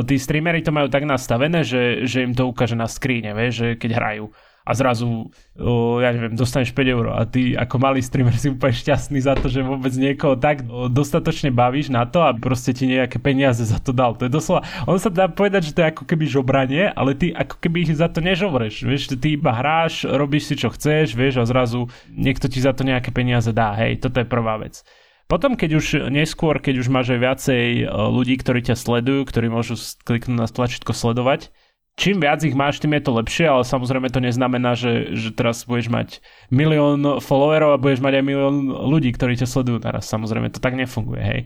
[0.04, 3.68] tí streamery to majú tak nastavené, že, že im to ukáže na skríne, vieš, že
[3.80, 4.26] keď hrajú
[4.68, 8.76] a zrazu, o, ja neviem, dostaneš 5 eur a ty ako malý streamer si úplne
[8.76, 10.60] šťastný za to, že vôbec niekoho tak
[10.92, 14.12] dostatočne bavíš na to a proste ti nejaké peniaze za to dal.
[14.20, 17.32] To je doslova, on sa dá povedať, že to je ako keby žobranie, ale ty
[17.32, 21.40] ako keby ich za to nežobreš, vieš, ty iba hráš, robíš si čo chceš, vieš
[21.40, 24.84] a zrazu niekto ti za to nejaké peniaze dá, hej, toto je prvá vec.
[25.28, 29.52] Potom, keď už neskôr, keď už máš aj viacej e, ľudí, ktorí ťa sledujú, ktorí
[29.52, 29.76] môžu
[30.08, 31.52] kliknúť na tlačítko sledovať,
[32.00, 35.68] čím viac ich máš, tým je to lepšie, ale samozrejme to neznamená, že, že teraz
[35.68, 36.08] budeš mať
[36.48, 40.08] milión followerov a budeš mať aj milión ľudí, ktorí ťa sledujú naraz.
[40.08, 41.40] Samozrejme to tak nefunguje, hej.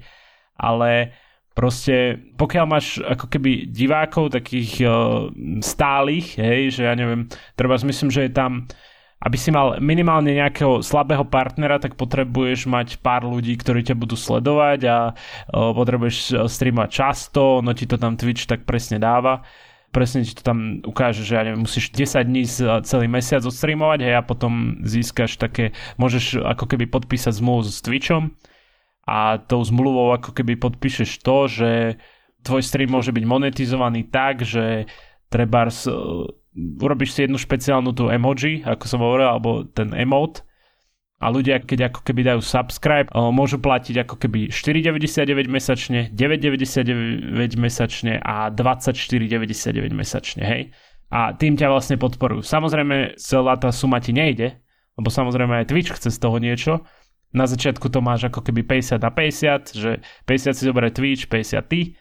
[0.55, 1.19] Ale
[1.59, 5.27] proste pokiaľ máš ako keby divákov takých uh,
[5.59, 7.27] stálych, hej, že ja neviem,
[7.59, 8.71] treba myslím, že je tam
[9.23, 14.19] aby si mal minimálne nejakého slabého partnera, tak potrebuješ mať pár ľudí, ktorí ťa budú
[14.19, 14.97] sledovať a
[15.55, 19.47] potrebuješ e, streamovať často, no ti to tam Twitch tak presne dáva.
[19.95, 22.49] Presne ti to tam ukáže, že ja neviem, musíš 10 dní
[22.83, 28.33] celý mesiac odstreamovať hej, a potom získaš také, môžeš ako keby podpísať zmluvu s Twitchom
[29.05, 31.71] a tou zmluvou ako keby podpíšeš to, že
[32.41, 34.89] tvoj stream môže byť monetizovaný tak, že
[35.29, 35.85] trebárs
[36.57, 40.45] urobíš si jednu špeciálnu tú emoji, ako som hovoril, alebo ten emote
[41.23, 48.19] a ľudia, keď ako keby dajú subscribe, môžu platiť ako keby 4,99 mesačne, 9,99 mesačne
[48.19, 50.63] a 24,99 mesačne, hej.
[51.15, 52.43] A tým ťa vlastne podporujú.
[52.43, 54.59] Samozrejme, celá tá suma ti nejde,
[54.99, 56.83] lebo samozrejme aj Twitch chce z toho niečo.
[57.31, 59.91] Na začiatku to máš ako keby 50 na 50, že
[60.27, 61.95] 50 si zoberie Twitch, 50 ty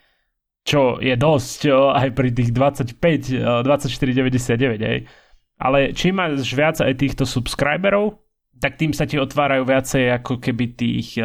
[0.62, 5.10] čo je dosť aj pri tých 25, 24,99, hej.
[5.62, 8.22] Ale čím máš viac aj týchto subscriberov,
[8.62, 11.18] tak tým sa ti otvárajú viacej ako keby tých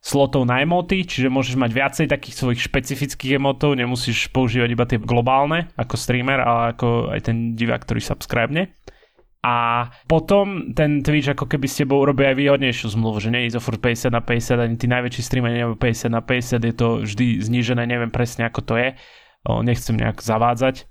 [0.00, 4.96] slotov na emoty, čiže môžeš mať viacej takých svojich špecifických emotov, nemusíš používať iba tie
[4.96, 8.72] globálne ako streamer, ale ako aj ten divák, ktorý subscribene.
[9.40, 13.56] A potom ten Twitch ako keby s tebou urobí aj výhodnejšiu zmluvu, že nie je
[13.56, 16.88] to furt 50 na 50, ani tí najväčší streamery nemajú 50 na 50, je to
[17.08, 18.88] vždy znížené, neviem presne ako to je,
[19.48, 20.84] o, nechcem nejak zavádzať,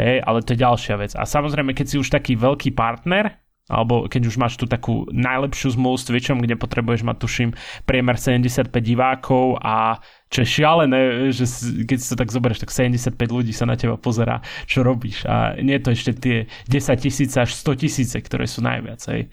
[0.00, 1.12] hej, ale to je ďalšia vec.
[1.12, 3.39] A samozrejme, keď si už taký veľký partner,
[3.70, 7.50] alebo keď už máš tu takú najlepšiu zmluvu s Twitchom, kde potrebuješ mať, tuším,
[7.86, 11.46] priemer 75 divákov a čo je šialené, že
[11.86, 15.54] keď si to tak zoberieš, tak 75 ľudí sa na teba pozerá, čo robíš a
[15.62, 19.30] nie to ešte tie 10 tisíce až 100 tisíce, ktoré sú najviac, hej.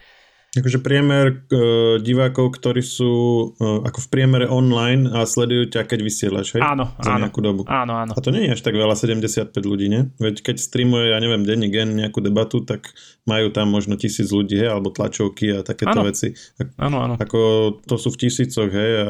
[0.57, 3.13] Akože priemer uh, divákov, ktorí sú
[3.57, 6.61] uh, ako v priemere online a sledujú ťa, keď vysielaš, hej?
[6.65, 7.29] Áno, Za áno.
[7.29, 7.61] nejakú dobu.
[7.69, 8.11] Áno, áno.
[8.11, 10.09] A to nie je až tak veľa, 75 ľudí, nie?
[10.17, 12.89] Veď keď streamuje, ja neviem, denní gen nejakú debatu, tak
[13.29, 16.09] majú tam možno tisíc ľudí, hej, alebo tlačovky a takéto Áno.
[16.09, 16.33] veci.
[16.81, 17.15] Áno, áno.
[17.21, 17.39] Ako
[17.85, 19.09] to sú v tisícoch, hej, a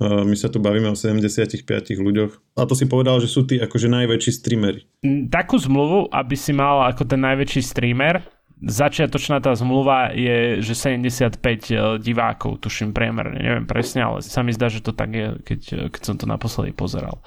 [0.00, 1.60] a my sa tu bavíme o 75
[2.00, 2.56] ľuďoch.
[2.56, 4.88] A to si povedal, že sú tí akože najväčší streamery.
[5.28, 8.24] Takú zmluvu, aby si mal ako ten najväčší streamer,
[8.60, 14.68] začiatočná tá zmluva je, že 75 divákov, tuším priemerne, neviem presne, ale sa mi zdá,
[14.68, 15.60] že to tak je, keď,
[15.92, 17.24] keď som to naposledy pozeral.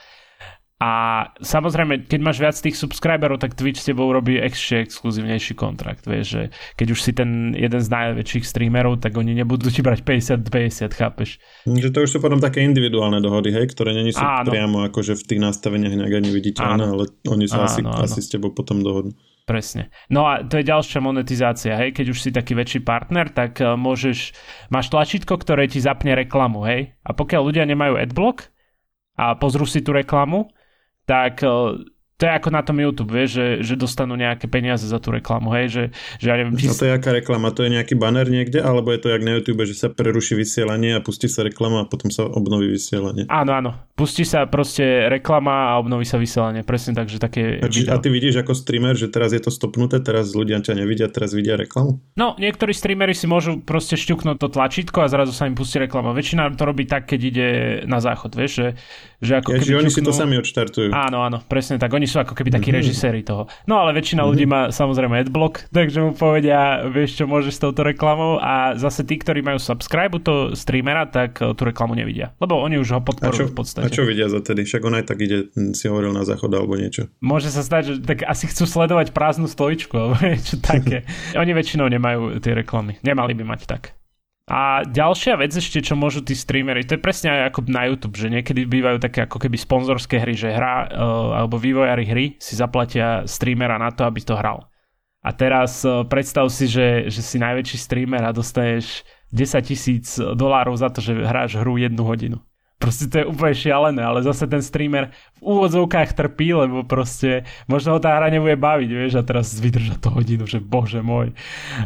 [0.84, 6.04] A samozrejme, keď máš viac tých subscriberov, tak Twitch s tebou robí ešte exkluzívnejší kontrakt.
[6.04, 6.42] Vieš, že
[6.76, 11.40] keď už si ten jeden z najväčších streamerov, tak oni nebudú ti brať 50-50, chápeš?
[11.64, 14.44] Že to už sú potom také individuálne dohody, hej, ktoré není sú Áno.
[14.44, 18.04] priamo akože v tých nastaveniach nejak ani viditeľné, ale oni sa asi, Áno, áno.
[18.04, 19.16] asi s tebou potom dohodnú.
[19.44, 19.92] Presne.
[20.08, 23.76] No a to je ďalšia monetizácia, hej, keď už si taký väčší partner, tak uh,
[23.76, 24.32] môžeš,
[24.72, 28.48] máš tlačítko, ktoré ti zapne reklamu, hej, a pokiaľ ľudia nemajú adblock
[29.20, 30.48] a pozrú si tú reklamu,
[31.04, 31.76] tak uh,
[32.24, 35.52] to je ako na tom YouTube, vieš, že, že dostanú nejaké peniaze za tú reklamu,
[35.60, 35.84] hej, že,
[36.24, 36.72] že ja neviem, či...
[36.72, 37.52] A to je aká reklama?
[37.52, 38.64] To je nejaký banner niekde?
[38.64, 41.86] Alebo je to jak na YouTube, že sa preruší vysielanie a pustí sa reklama a
[41.92, 43.28] potom sa obnoví vysielanie?
[43.28, 43.72] Áno, áno.
[44.00, 46.64] Pustí sa proste reklama a obnoví sa vysielanie.
[46.64, 47.92] Presne tak, že také A, či, video.
[47.92, 51.36] a ty vidíš ako streamer, že teraz je to stopnuté, teraz ľudia ťa nevidia, teraz
[51.36, 52.00] vidia reklamu?
[52.16, 56.16] No, niektorí streamery si môžu proste šťuknúť to tlačítko a zrazu sa im pustí reklama.
[56.16, 57.48] Väčšina to robí tak, keď ide
[57.84, 58.68] na záchod, vieš, že,
[59.24, 60.90] že ako Ja, keby čiže oni si ťuknú- to sami odštartujú.
[60.92, 61.90] Áno, áno, presne tak.
[61.90, 62.78] Oni sú ako keby takí Mhm.
[62.78, 63.48] režiséri toho.
[63.64, 67.82] No ale väčšina ľudí má samozrejme adblock, takže mu povedia, vieš čo môžeš s touto
[67.82, 72.36] reklamou a zase tí, ktorí majú subscribe to streamera, tak eh, tú reklamu nevidia.
[72.38, 73.90] Lebo oni už ho A čo, podporujú v a podstate.
[73.90, 74.62] čo vidia za tedy?
[74.64, 77.08] Však on aj tak ide, hm, si hovoril na záchod alebo niečo.
[77.20, 81.08] Môže sa stať, že tak asi chcú sledovať prázdnu stoličku alebo niečo také.
[81.36, 82.04] Oni väčšinou nemajú
[82.38, 83.00] tie reklamy.
[83.00, 83.96] Nemali by mať tak.
[84.44, 88.20] A ďalšia vec ešte, čo môžu tí streamery, to je presne aj ako na YouTube,
[88.20, 92.60] že niekedy bývajú také ako keby sponzorské hry, že hra uh, alebo vývojári hry si
[92.60, 94.68] zaplatia streamera na to, aby to hral.
[95.24, 100.76] A teraz uh, predstav si, že, že si najväčší streamer a dostaneš 10 tisíc dolárov
[100.76, 102.44] za to, že hráš hru jednu hodinu.
[102.84, 107.96] Proste to je úplne šialené, ale zase ten streamer v úvodzovkách trpí, lebo proste možno
[107.96, 111.32] ho tá hra nebude baviť, vieš, a teraz vydrža to hodinu, že bože môj.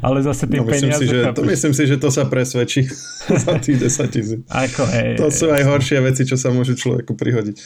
[0.02, 1.06] Ale zase tie No, myslím, peniaze...
[1.06, 2.90] si, že, to myslím si, že to sa presvedčí
[3.46, 4.42] za tých 10 tisíc.
[4.50, 7.58] Ako, hej, To sú aj horšie veci, čo sa môžu človeku prihodiť.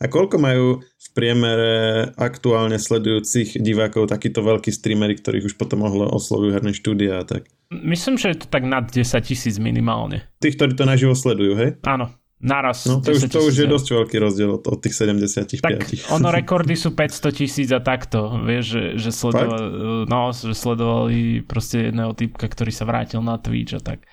[0.00, 1.72] A koľko majú v priemere
[2.16, 7.44] aktuálne sledujúcich divákov takíto veľkí streamery, ktorých už potom mohlo oslovujú herné štúdia a tak?
[7.68, 10.24] Myslím, že je to tak nad 10 tisíc minimálne.
[10.40, 11.70] Tých, ktorí to naživo sledujú, hej?
[11.86, 12.84] Áno, naraz.
[12.84, 15.62] No to už, 10 to už je dosť veľký rozdiel od, od tých 75.
[15.62, 15.80] Tak
[16.12, 19.60] ono rekordy sú 500 tisíc a takto, vieš, že, že, sledoval,
[20.04, 24.04] no, že sledovali proste jedného typka, ktorý sa vrátil na Twitch a tak.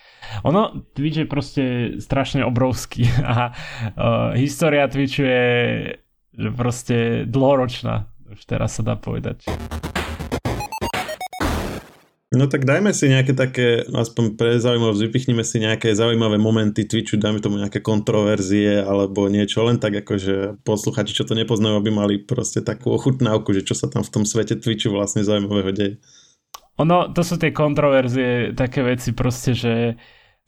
[0.47, 1.63] Ono, Twitch je proste
[1.99, 5.45] strašne obrovský a uh, história Twitchu je
[6.55, 9.43] proste dlhoročná, už teraz sa dá povedať.
[12.31, 17.19] No tak dajme si nejaké také, aspoň pre zaujímavosť, vypichnime si nejaké zaujímavé momenty Twitchu,
[17.19, 21.91] dajme tomu nejaké kontroverzie alebo niečo, len tak ako, že posluchači, čo to nepoznajú, aby
[21.91, 25.93] mali proste takú ochutnávku, že čo sa tam v tom svete Twitchu vlastne zaujímavého deje.
[26.79, 29.99] Ono, to sú tie kontroverzie, také veci proste, že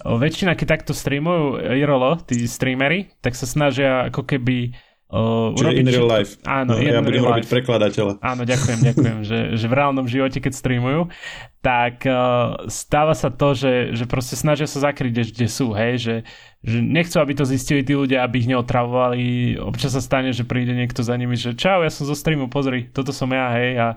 [0.07, 4.71] väčšina, keď takto streamujú IRL, tí streamery, tak sa snažia ako keby
[5.13, 6.41] o, Čiže in real life.
[6.41, 7.53] Áno, no, ja budem real robiť life.
[7.53, 8.13] prekladateľa.
[8.17, 11.13] Áno, ďakujem, ďakujem, že, že v reálnom živote, keď streamujú,
[11.61, 16.15] tak uh, stáva sa to, že, že proste snažia sa zakryť, kde sú, hej, že,
[16.65, 19.55] že nechcú, aby to zistili tí ľudia, aby ich neotravovali.
[19.61, 22.89] Občas sa stane, že príde niekto za nimi, že čau, ja som zo streamu, pozri,
[22.89, 23.87] toto som ja, hej, a,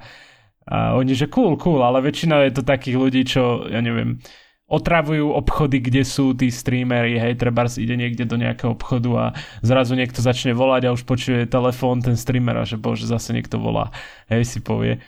[0.69, 4.21] a oni, že cool, cool, ale väčšina je to takých ľudí, čo, ja neviem,
[4.67, 9.25] otravujú obchody, kde sú tí streamery, hej, treba ide niekde do nejakého obchodu a
[9.63, 13.63] zrazu niekto začne volať a už počuje telefón ten streamer a že bože, zase niekto
[13.63, 13.95] volá,
[14.27, 14.99] hej, si povie.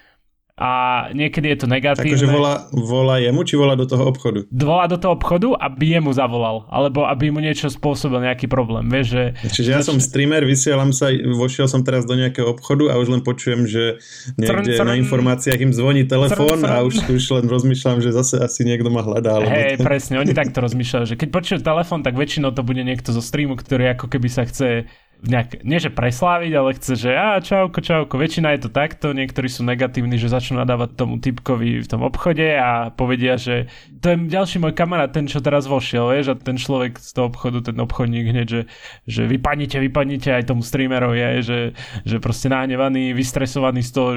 [0.59, 0.71] A
[1.15, 2.19] niekedy je to negatívne.
[2.19, 4.43] Takže volá, volá jemu, či volá do toho obchodu?
[4.51, 9.15] Volá do toho obchodu, aby jemu zavolal, alebo aby mu niečo spôsobil nejaký problém, vieš,
[9.15, 9.25] že...
[9.55, 13.23] Čiže ja som streamer, vysielam sa, vošiel som teraz do nejakého obchodu a už len
[13.23, 14.03] počujem, že
[14.35, 18.43] niekde crn, crn, na informáciách im zvoní telefón a už, už len rozmýšľam, že zase
[18.43, 19.39] asi niekto ma hľadá.
[19.47, 23.23] Hej, presne, oni takto rozmýšľajú, že keď počujú telefón, tak väčšinou to bude niekto zo
[23.23, 27.83] streamu, ktorý ako keby sa chce nejak, nie že presláviť, ale chce, že a čauko,
[27.83, 32.07] čauko, väčšina je to takto, niektorí sú negatívni, že začnú nadávať tomu typkovi v tom
[32.07, 33.67] obchode a povedia, že
[33.99, 37.35] to je ďalší môj kamarát, ten, čo teraz vošiel, vieš, a ten človek z toho
[37.35, 38.63] obchodu, ten obchodník hneď, že,
[39.11, 41.61] že vypadnite, vypadnite aj tomu streamerovi, je, že,
[42.07, 44.11] že proste nahnevaný, vystresovaný z toho,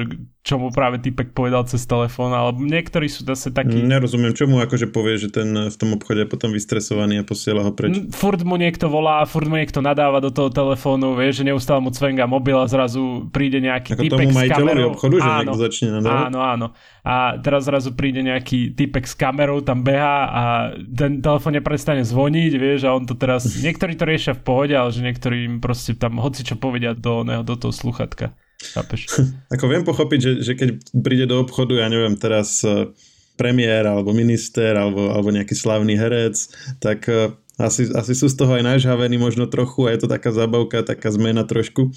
[0.46, 3.82] čo mu práve typek povedal cez telefón, alebo niektorí sú zase takí...
[3.82, 7.74] Nerozumiem, čomu akože povie, že ten v tom obchode je potom vystresovaný a posiela ho
[7.74, 7.98] preč.
[8.14, 11.80] Furt mu niekto volá, furt mu niekto nadáva do toho telefónu telefónu, vieš, že neustále
[11.80, 14.90] mu cvenga mobil a zrazu príde nejaký Ako typek s kamerou.
[14.92, 16.24] obchodu, že áno, začne nadávať?
[16.28, 16.66] Áno, áno.
[17.02, 20.42] A teraz zrazu príde nejaký typek s kamerou, tam beha a
[20.76, 24.90] ten telefón neprestane zvoniť, vieš, a on to teraz, niektorí to riešia v pohode, ale
[24.92, 28.36] že niektorí im proste tam hoci čo povedia do, neho, do toho sluchatka.
[28.62, 29.08] Chápeš?
[29.54, 30.68] Ako viem pochopiť, že, že keď
[31.00, 32.92] príde do obchodu, ja neviem, teraz eh,
[33.34, 36.36] premiér alebo minister alebo, alebo nejaký slavný herec,
[36.78, 40.34] tak eh, asi, asi sú z toho aj nažhavení možno trochu a je to taká
[40.34, 41.94] zabavka, taká zmena trošku.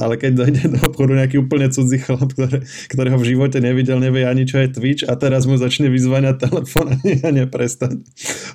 [0.00, 4.24] Ale keď dojde do obchodu nejaký úplne cudzí chlap, ktoré, ktorého v živote nevidel, nevie
[4.24, 8.00] ani čo je Twitch a teraz mu začne vyzvaniať telefón a neprestať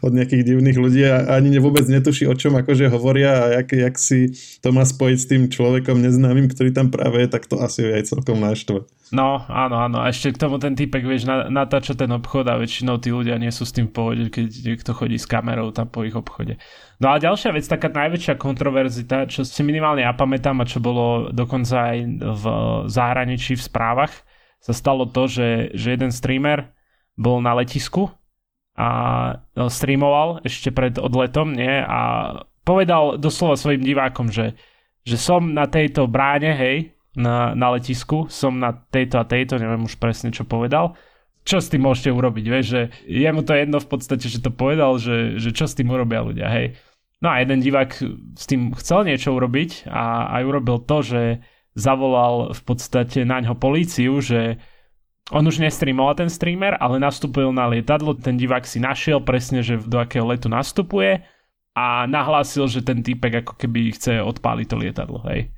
[0.02, 3.96] od nejakých divných ľudí a ani vôbec netuší o čom akože hovoria a jak, jak
[4.02, 4.34] si
[4.66, 8.10] to má spojiť s tým človekom neznámym, ktorý tam práve je, tak to asi aj
[8.10, 8.90] celkom náštve.
[9.14, 10.02] No, áno, áno.
[10.02, 13.54] A ešte k tomu ten typek, vieš, natáča ten obchod a väčšinou tí ľudia nie
[13.54, 16.58] sú s tým v pohode, keď niekto chodí s kamerou tam po ich obchode.
[17.00, 21.28] No a ďalšia vec, taká najväčšia kontroverzita, čo si minimálne ja pamätám a čo bolo
[21.36, 22.44] dokonca aj v
[22.88, 24.14] zahraničí v správach,
[24.64, 26.72] sa stalo to, že, že jeden streamer
[27.20, 28.10] bol na letisku
[28.76, 28.88] a
[29.56, 31.84] no, streamoval ešte pred odletom, nie?
[31.84, 32.32] A
[32.68, 34.56] povedal doslova svojim divákom, že,
[35.08, 39.88] že som na tejto bráne, hej, na, na letisku, som na tejto a tejto, neviem
[39.88, 40.96] už presne čo povedal.
[41.46, 44.50] Čo s tým môžete urobiť, vieš, že je mu to jedno v podstate, že to
[44.50, 46.74] povedal, že, že čo s tým urobia ľudia, hej.
[47.22, 47.94] No a jeden divák
[48.34, 51.22] s tým chcel niečo urobiť a aj urobil to, že
[51.78, 54.58] zavolal v podstate na ňo políciu, že
[55.34, 59.82] on už nestreamoval ten streamer, ale nastúpil na lietadlo, ten divák si našiel presne, že
[59.82, 61.26] do akého letu nastupuje
[61.74, 65.50] a nahlásil, že ten týpek ako keby chce odpáliť to lietadlo, hej.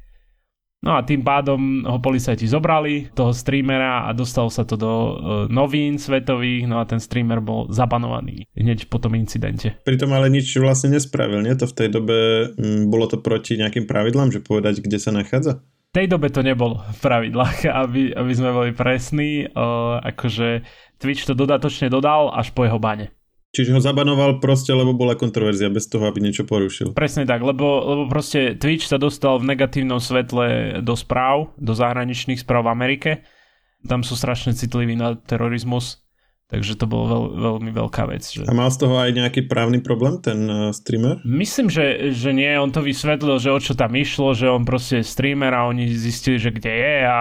[0.85, 5.09] No a tým pádom ho policajti zobrali, toho streamera a dostalo sa to do uh,
[5.49, 9.73] novín svetových, no a ten streamer bol zabanovaný hneď po tom incidente.
[9.81, 11.57] Pritom ale nič vlastne nespravil, nie?
[11.57, 12.17] To v tej dobe
[12.53, 15.65] m, mm, bolo to proti nejakým pravidlám, že povedať, kde sa nachádza?
[15.65, 19.49] V tej dobe to nebolo v pravidlách, aby, aby sme boli presní.
[19.49, 20.61] Uh, akože
[21.01, 23.16] Twitch to dodatočne dodal až po jeho bane.
[23.57, 26.93] Čiže ho zabanoval proste, lebo bola kontroverzia, bez toho, aby niečo porušil.
[26.93, 32.45] Presne tak, lebo, lebo proste Twitch sa dostal v negatívnom svetle do správ, do zahraničných
[32.45, 33.11] správ v Amerike.
[33.89, 36.05] Tam sú strašne citliví na terorizmus
[36.47, 38.23] Takže to bolo veľ, veľmi veľká vec.
[38.23, 38.47] Že...
[38.47, 41.19] A mal z toho aj nejaký právny problém, ten uh, streamer?
[41.27, 42.47] Myslím, že, že nie.
[42.55, 45.91] On to vysvetlil, že o čo tam išlo, že on proste je streamer a oni
[45.91, 47.19] zistili, že kde je a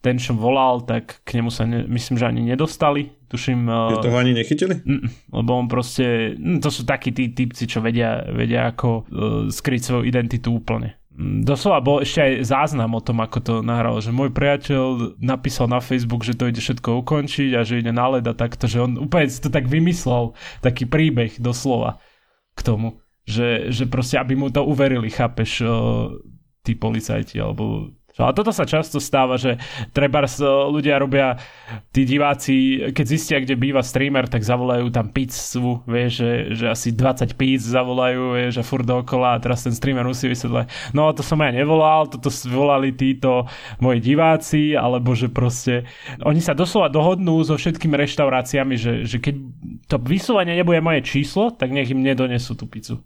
[0.00, 3.12] ten, čo volal, tak k nemu sa ne, myslím, že ani nedostali.
[3.28, 3.68] Tuším...
[3.68, 4.80] Uh, toho ani nechytili?
[4.80, 5.04] Mm,
[5.36, 6.32] lebo on proste...
[6.40, 9.04] Mm, to sú takí tí typci, čo vedia, vedia ako uh,
[9.52, 10.96] skryť svoju identitu úplne.
[11.12, 15.68] Mm, doslova bol ešte aj záznam o tom, ako to nahral, že môj priateľ napísal
[15.68, 18.80] na Facebook, že to ide všetko ukončiť a že ide na led a takto, že
[18.80, 20.32] on úplne si to tak vymyslel,
[20.64, 22.00] taký príbeh doslova
[22.56, 25.64] k tomu, že, že proste, aby mu to uverili, chápeš,
[26.62, 29.56] tí policajti alebo ale toto sa často stáva, že
[29.96, 30.20] treba
[30.68, 31.40] ľudia robia,
[31.92, 36.88] tí diváci, keď zistia, kde býva streamer, tak zavolajú tam pizzu, vieš, že, že asi
[36.92, 41.24] 20 pizz zavolajú, vieš, a furt dookola a teraz ten streamer musí vysvetľať, no to
[41.24, 43.48] som ja nevolal, toto volali títo
[43.80, 45.88] moji diváci, alebo že proste,
[46.20, 49.34] oni sa doslova dohodnú so všetkými reštauráciami, že, že keď
[49.88, 53.00] to vyslovene nebude moje číslo, tak nech im nedonesú tú pizzu.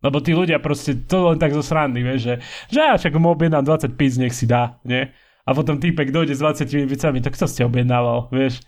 [0.00, 2.34] Lebo tí ľudia proste to len tak zo srandy, vieš, že,
[2.72, 5.12] že ja však mu objednám 20 píc, nech si dá, nie?
[5.44, 8.64] A potom týpek dojde s 20 picami, tak kto ste objednával, vieš?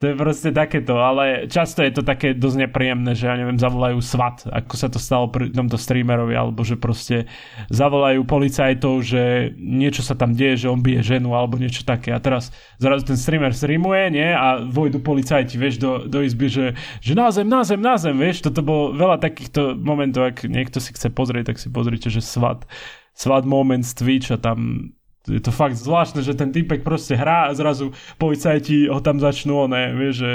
[0.00, 4.00] To je proste takéto, ale často je to také dosť nepríjemné, že ja neviem, zavolajú
[4.00, 7.28] SWAT, ako sa to stalo pri tomto streamerovi, alebo že proste
[7.68, 12.16] zavolajú policajtov, že niečo sa tam deje, že on bije ženu, alebo niečo také.
[12.16, 12.48] A teraz
[12.80, 14.32] zrazu ten streamer streamuje, nie?
[14.32, 16.66] A vojdu policajti, vieš, do, do izby, že,
[17.04, 20.80] že na zem, na zem, na zem, vieš, toto bolo veľa takýchto momentov, ak niekto
[20.80, 22.64] si chce pozrieť, tak si pozrite, že SWAT,
[23.12, 24.88] SWAT Moments Twitch a tam
[25.28, 29.68] je to fakt zvláštne, že ten typek proste hrá a zrazu policajti ho tam začnú,
[29.68, 30.32] ne, vieš, že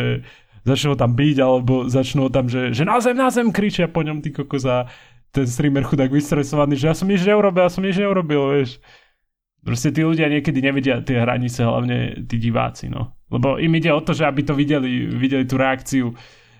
[0.65, 3.89] začnú ho tam byť, alebo začnú ho tam, že, že na zem, na zem kričia
[3.89, 4.85] po ňom, ty koko za
[5.33, 8.79] ten streamer chudák vystresovaný, že ja som nič neurobil, ja som nič neurobil, vieš.
[9.65, 13.17] Proste tí ľudia niekedy nevidia tie hranice, hlavne tí diváci, no.
[13.33, 16.13] Lebo im ide o to, že aby to videli, videli tú reakciu,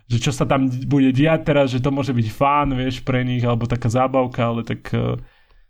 [0.09, 3.45] že čo sa tam bude diať teraz, že to môže byť fán, vieš, pre nich,
[3.45, 5.17] alebo taká zábavka, ale tak uh,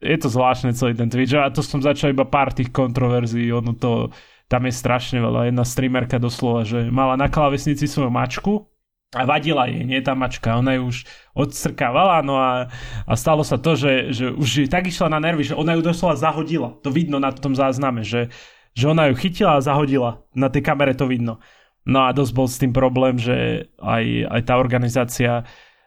[0.01, 3.73] je to zvláštne celý ten Twitch a to som začal iba pár tých kontroverzií, ono
[3.75, 4.11] to,
[4.45, 5.49] tam je strašne veľa.
[5.49, 8.69] Jedna streamerka doslova, že mala na klávesnici svoju mačku
[9.15, 10.97] a vadila jej, nie tá mačka, ona ju už
[11.31, 12.67] odstrkávala, no a,
[13.07, 16.19] a stalo sa to, že, že už tak išla na nervy, že ona ju doslova
[16.19, 16.75] zahodila.
[16.83, 18.27] To vidno na tom zázname, že,
[18.75, 20.25] že ona ju chytila a zahodila.
[20.35, 21.39] Na tej kamere to vidno.
[21.85, 25.45] No a dosť bol s tým problém, že aj, aj tá organizácia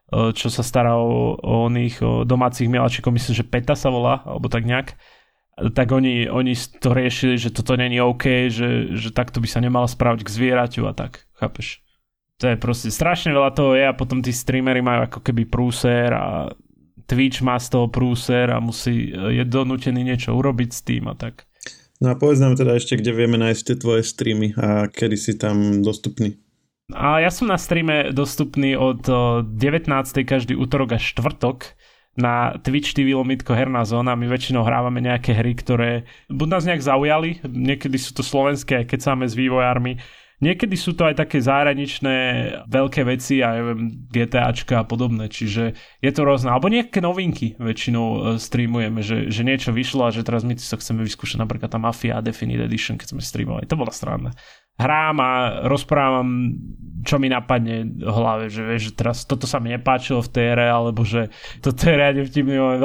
[0.08, 4.48] čo sa stará o, o oných o domácich mielačikov, myslím, že PETA sa volá, alebo
[4.48, 4.96] tak nejak,
[5.74, 9.90] tak oni, oni to riešili, že toto není OK, že, že takto by sa nemala
[9.90, 11.82] správať k zvieraťu a tak, chápeš?
[12.38, 16.14] To je proste strašne veľa toho je a potom tí streamery majú ako keby prúser
[16.14, 16.54] a
[17.10, 21.50] Twitch má z toho prúser a musí, je donútený niečo urobiť s tým a tak.
[21.98, 25.34] No a povedz nám teda ešte, kde vieme nájsť tie tvoje streamy a kedy si
[25.34, 26.38] tam dostupný.
[26.96, 29.92] A ja som na streame dostupný od 19.
[30.24, 31.76] každý útorok až štvrtok
[32.16, 34.16] na Twitch TV lomitko Herná zóna.
[34.16, 38.86] My väčšinou hrávame nejaké hry, ktoré buď nás nejak zaujali, niekedy sú to slovenské, aj
[38.88, 40.00] keď sáme s vývojármi,
[40.38, 42.16] Niekedy sú to aj také zahraničné
[42.70, 46.54] veľké veci, ja neviem, GTAčka a podobné, čiže je to rôzne.
[46.54, 50.78] Alebo nejaké novinky väčšinou e, streamujeme, že, že niečo vyšlo a že teraz my sa
[50.78, 53.66] chceme vyskúšať napríklad tá Mafia Definite Edition, keď sme streamovali.
[53.66, 54.30] To bola strana
[54.78, 55.30] hrám a
[55.66, 56.54] rozprávam,
[57.02, 60.44] čo mi napadne v hlave, že vieš, že teraz toto sa mi nepáčilo v tej
[60.54, 62.82] ére, alebo že toto je riadne vtipný moment.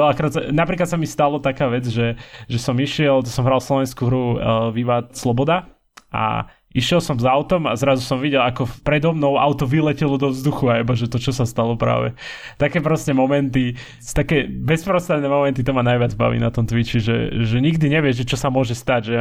[0.50, 2.18] Napríklad sa mi stalo taká vec, že,
[2.50, 4.34] že som išiel, to som hral slovenskú hru uh,
[4.74, 5.70] Viva Sloboda
[6.10, 10.34] a išiel som s autom a zrazu som videl, ako predo mnou auto vyletelo do
[10.34, 12.18] vzduchu a že to čo sa stalo práve.
[12.58, 17.62] Také proste momenty, také bezprostredné momenty to ma najviac baví na tom Twitchi, že, že
[17.62, 19.18] nikdy nevieš, že čo sa môže stať, že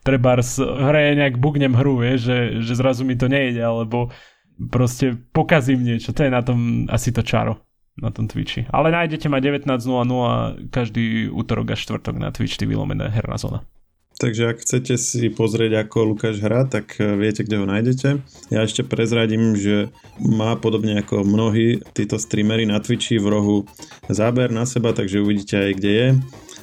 [0.00, 0.40] treba
[0.88, 4.08] hre nejak bugnem hru, vie, že, že zrazu mi to nejde, alebo
[4.72, 7.60] proste pokazím niečo, to je na tom asi to čaro
[8.00, 8.64] na tom Twitchi.
[8.72, 13.68] Ale nájdete ma 19.00 každý útorok a štvrtok na Twitch TV lomené herná zóna.
[14.22, 18.22] Takže ak chcete si pozrieť, ako Lukáš hrá, tak eh, viete, kde ho nájdete.
[18.54, 19.90] Ja ešte prezradím, že
[20.22, 23.56] má podobne ako mnohí títo streamery na Twitchi v rohu
[24.06, 26.08] záber na seba, takže uvidíte aj, kde je.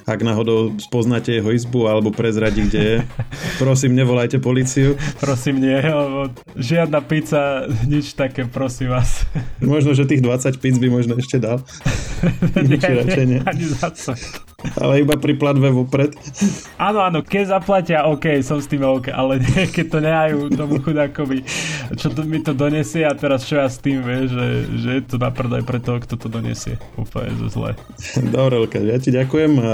[0.08, 2.96] Ak náhodou spoznáte jeho izbu alebo prezradí, kde je,
[3.62, 4.96] prosím, nevolajte policiu.
[5.20, 9.28] Prosím, nie, lebo žiadna pizza, nič také, prosím vás.
[9.60, 11.60] Možno, že tých 20 pizz by možno ešte dal.
[12.56, 12.80] nie,
[13.28, 13.40] nie.
[13.44, 14.16] Ani za co.
[14.76, 16.12] Ale iba pri platbe vopred.
[16.76, 20.80] Áno, áno, keď zaplatia, OK, som s tým OK, ale nie, keď to nehajú tomu
[20.84, 21.44] chudákovi,
[21.96, 24.46] čo to, mi to donesie a teraz čo ja s tým, vieš, že,
[24.80, 26.76] že je to na aj pre toho, kto to donesie.
[27.00, 27.70] Úplne zo zle.
[28.20, 29.70] Dobre, Lukáš, ja ti ďakujem a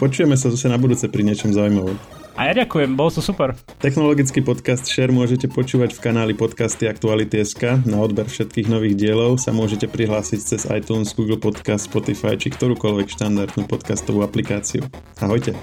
[0.00, 2.23] počujeme sa zase na budúce pri niečom zaujímavom.
[2.34, 3.54] A ja ďakujem, bol to super.
[3.78, 7.86] Technologický podcast Share môžete počúvať v kanáli podcasty Aktuality.sk.
[7.86, 13.06] Na odber všetkých nových dielov sa môžete prihlásiť cez iTunes, Google Podcast, Spotify či ktorúkoľvek
[13.06, 14.82] štandardnú podcastovú aplikáciu.
[15.22, 15.54] Ahojte.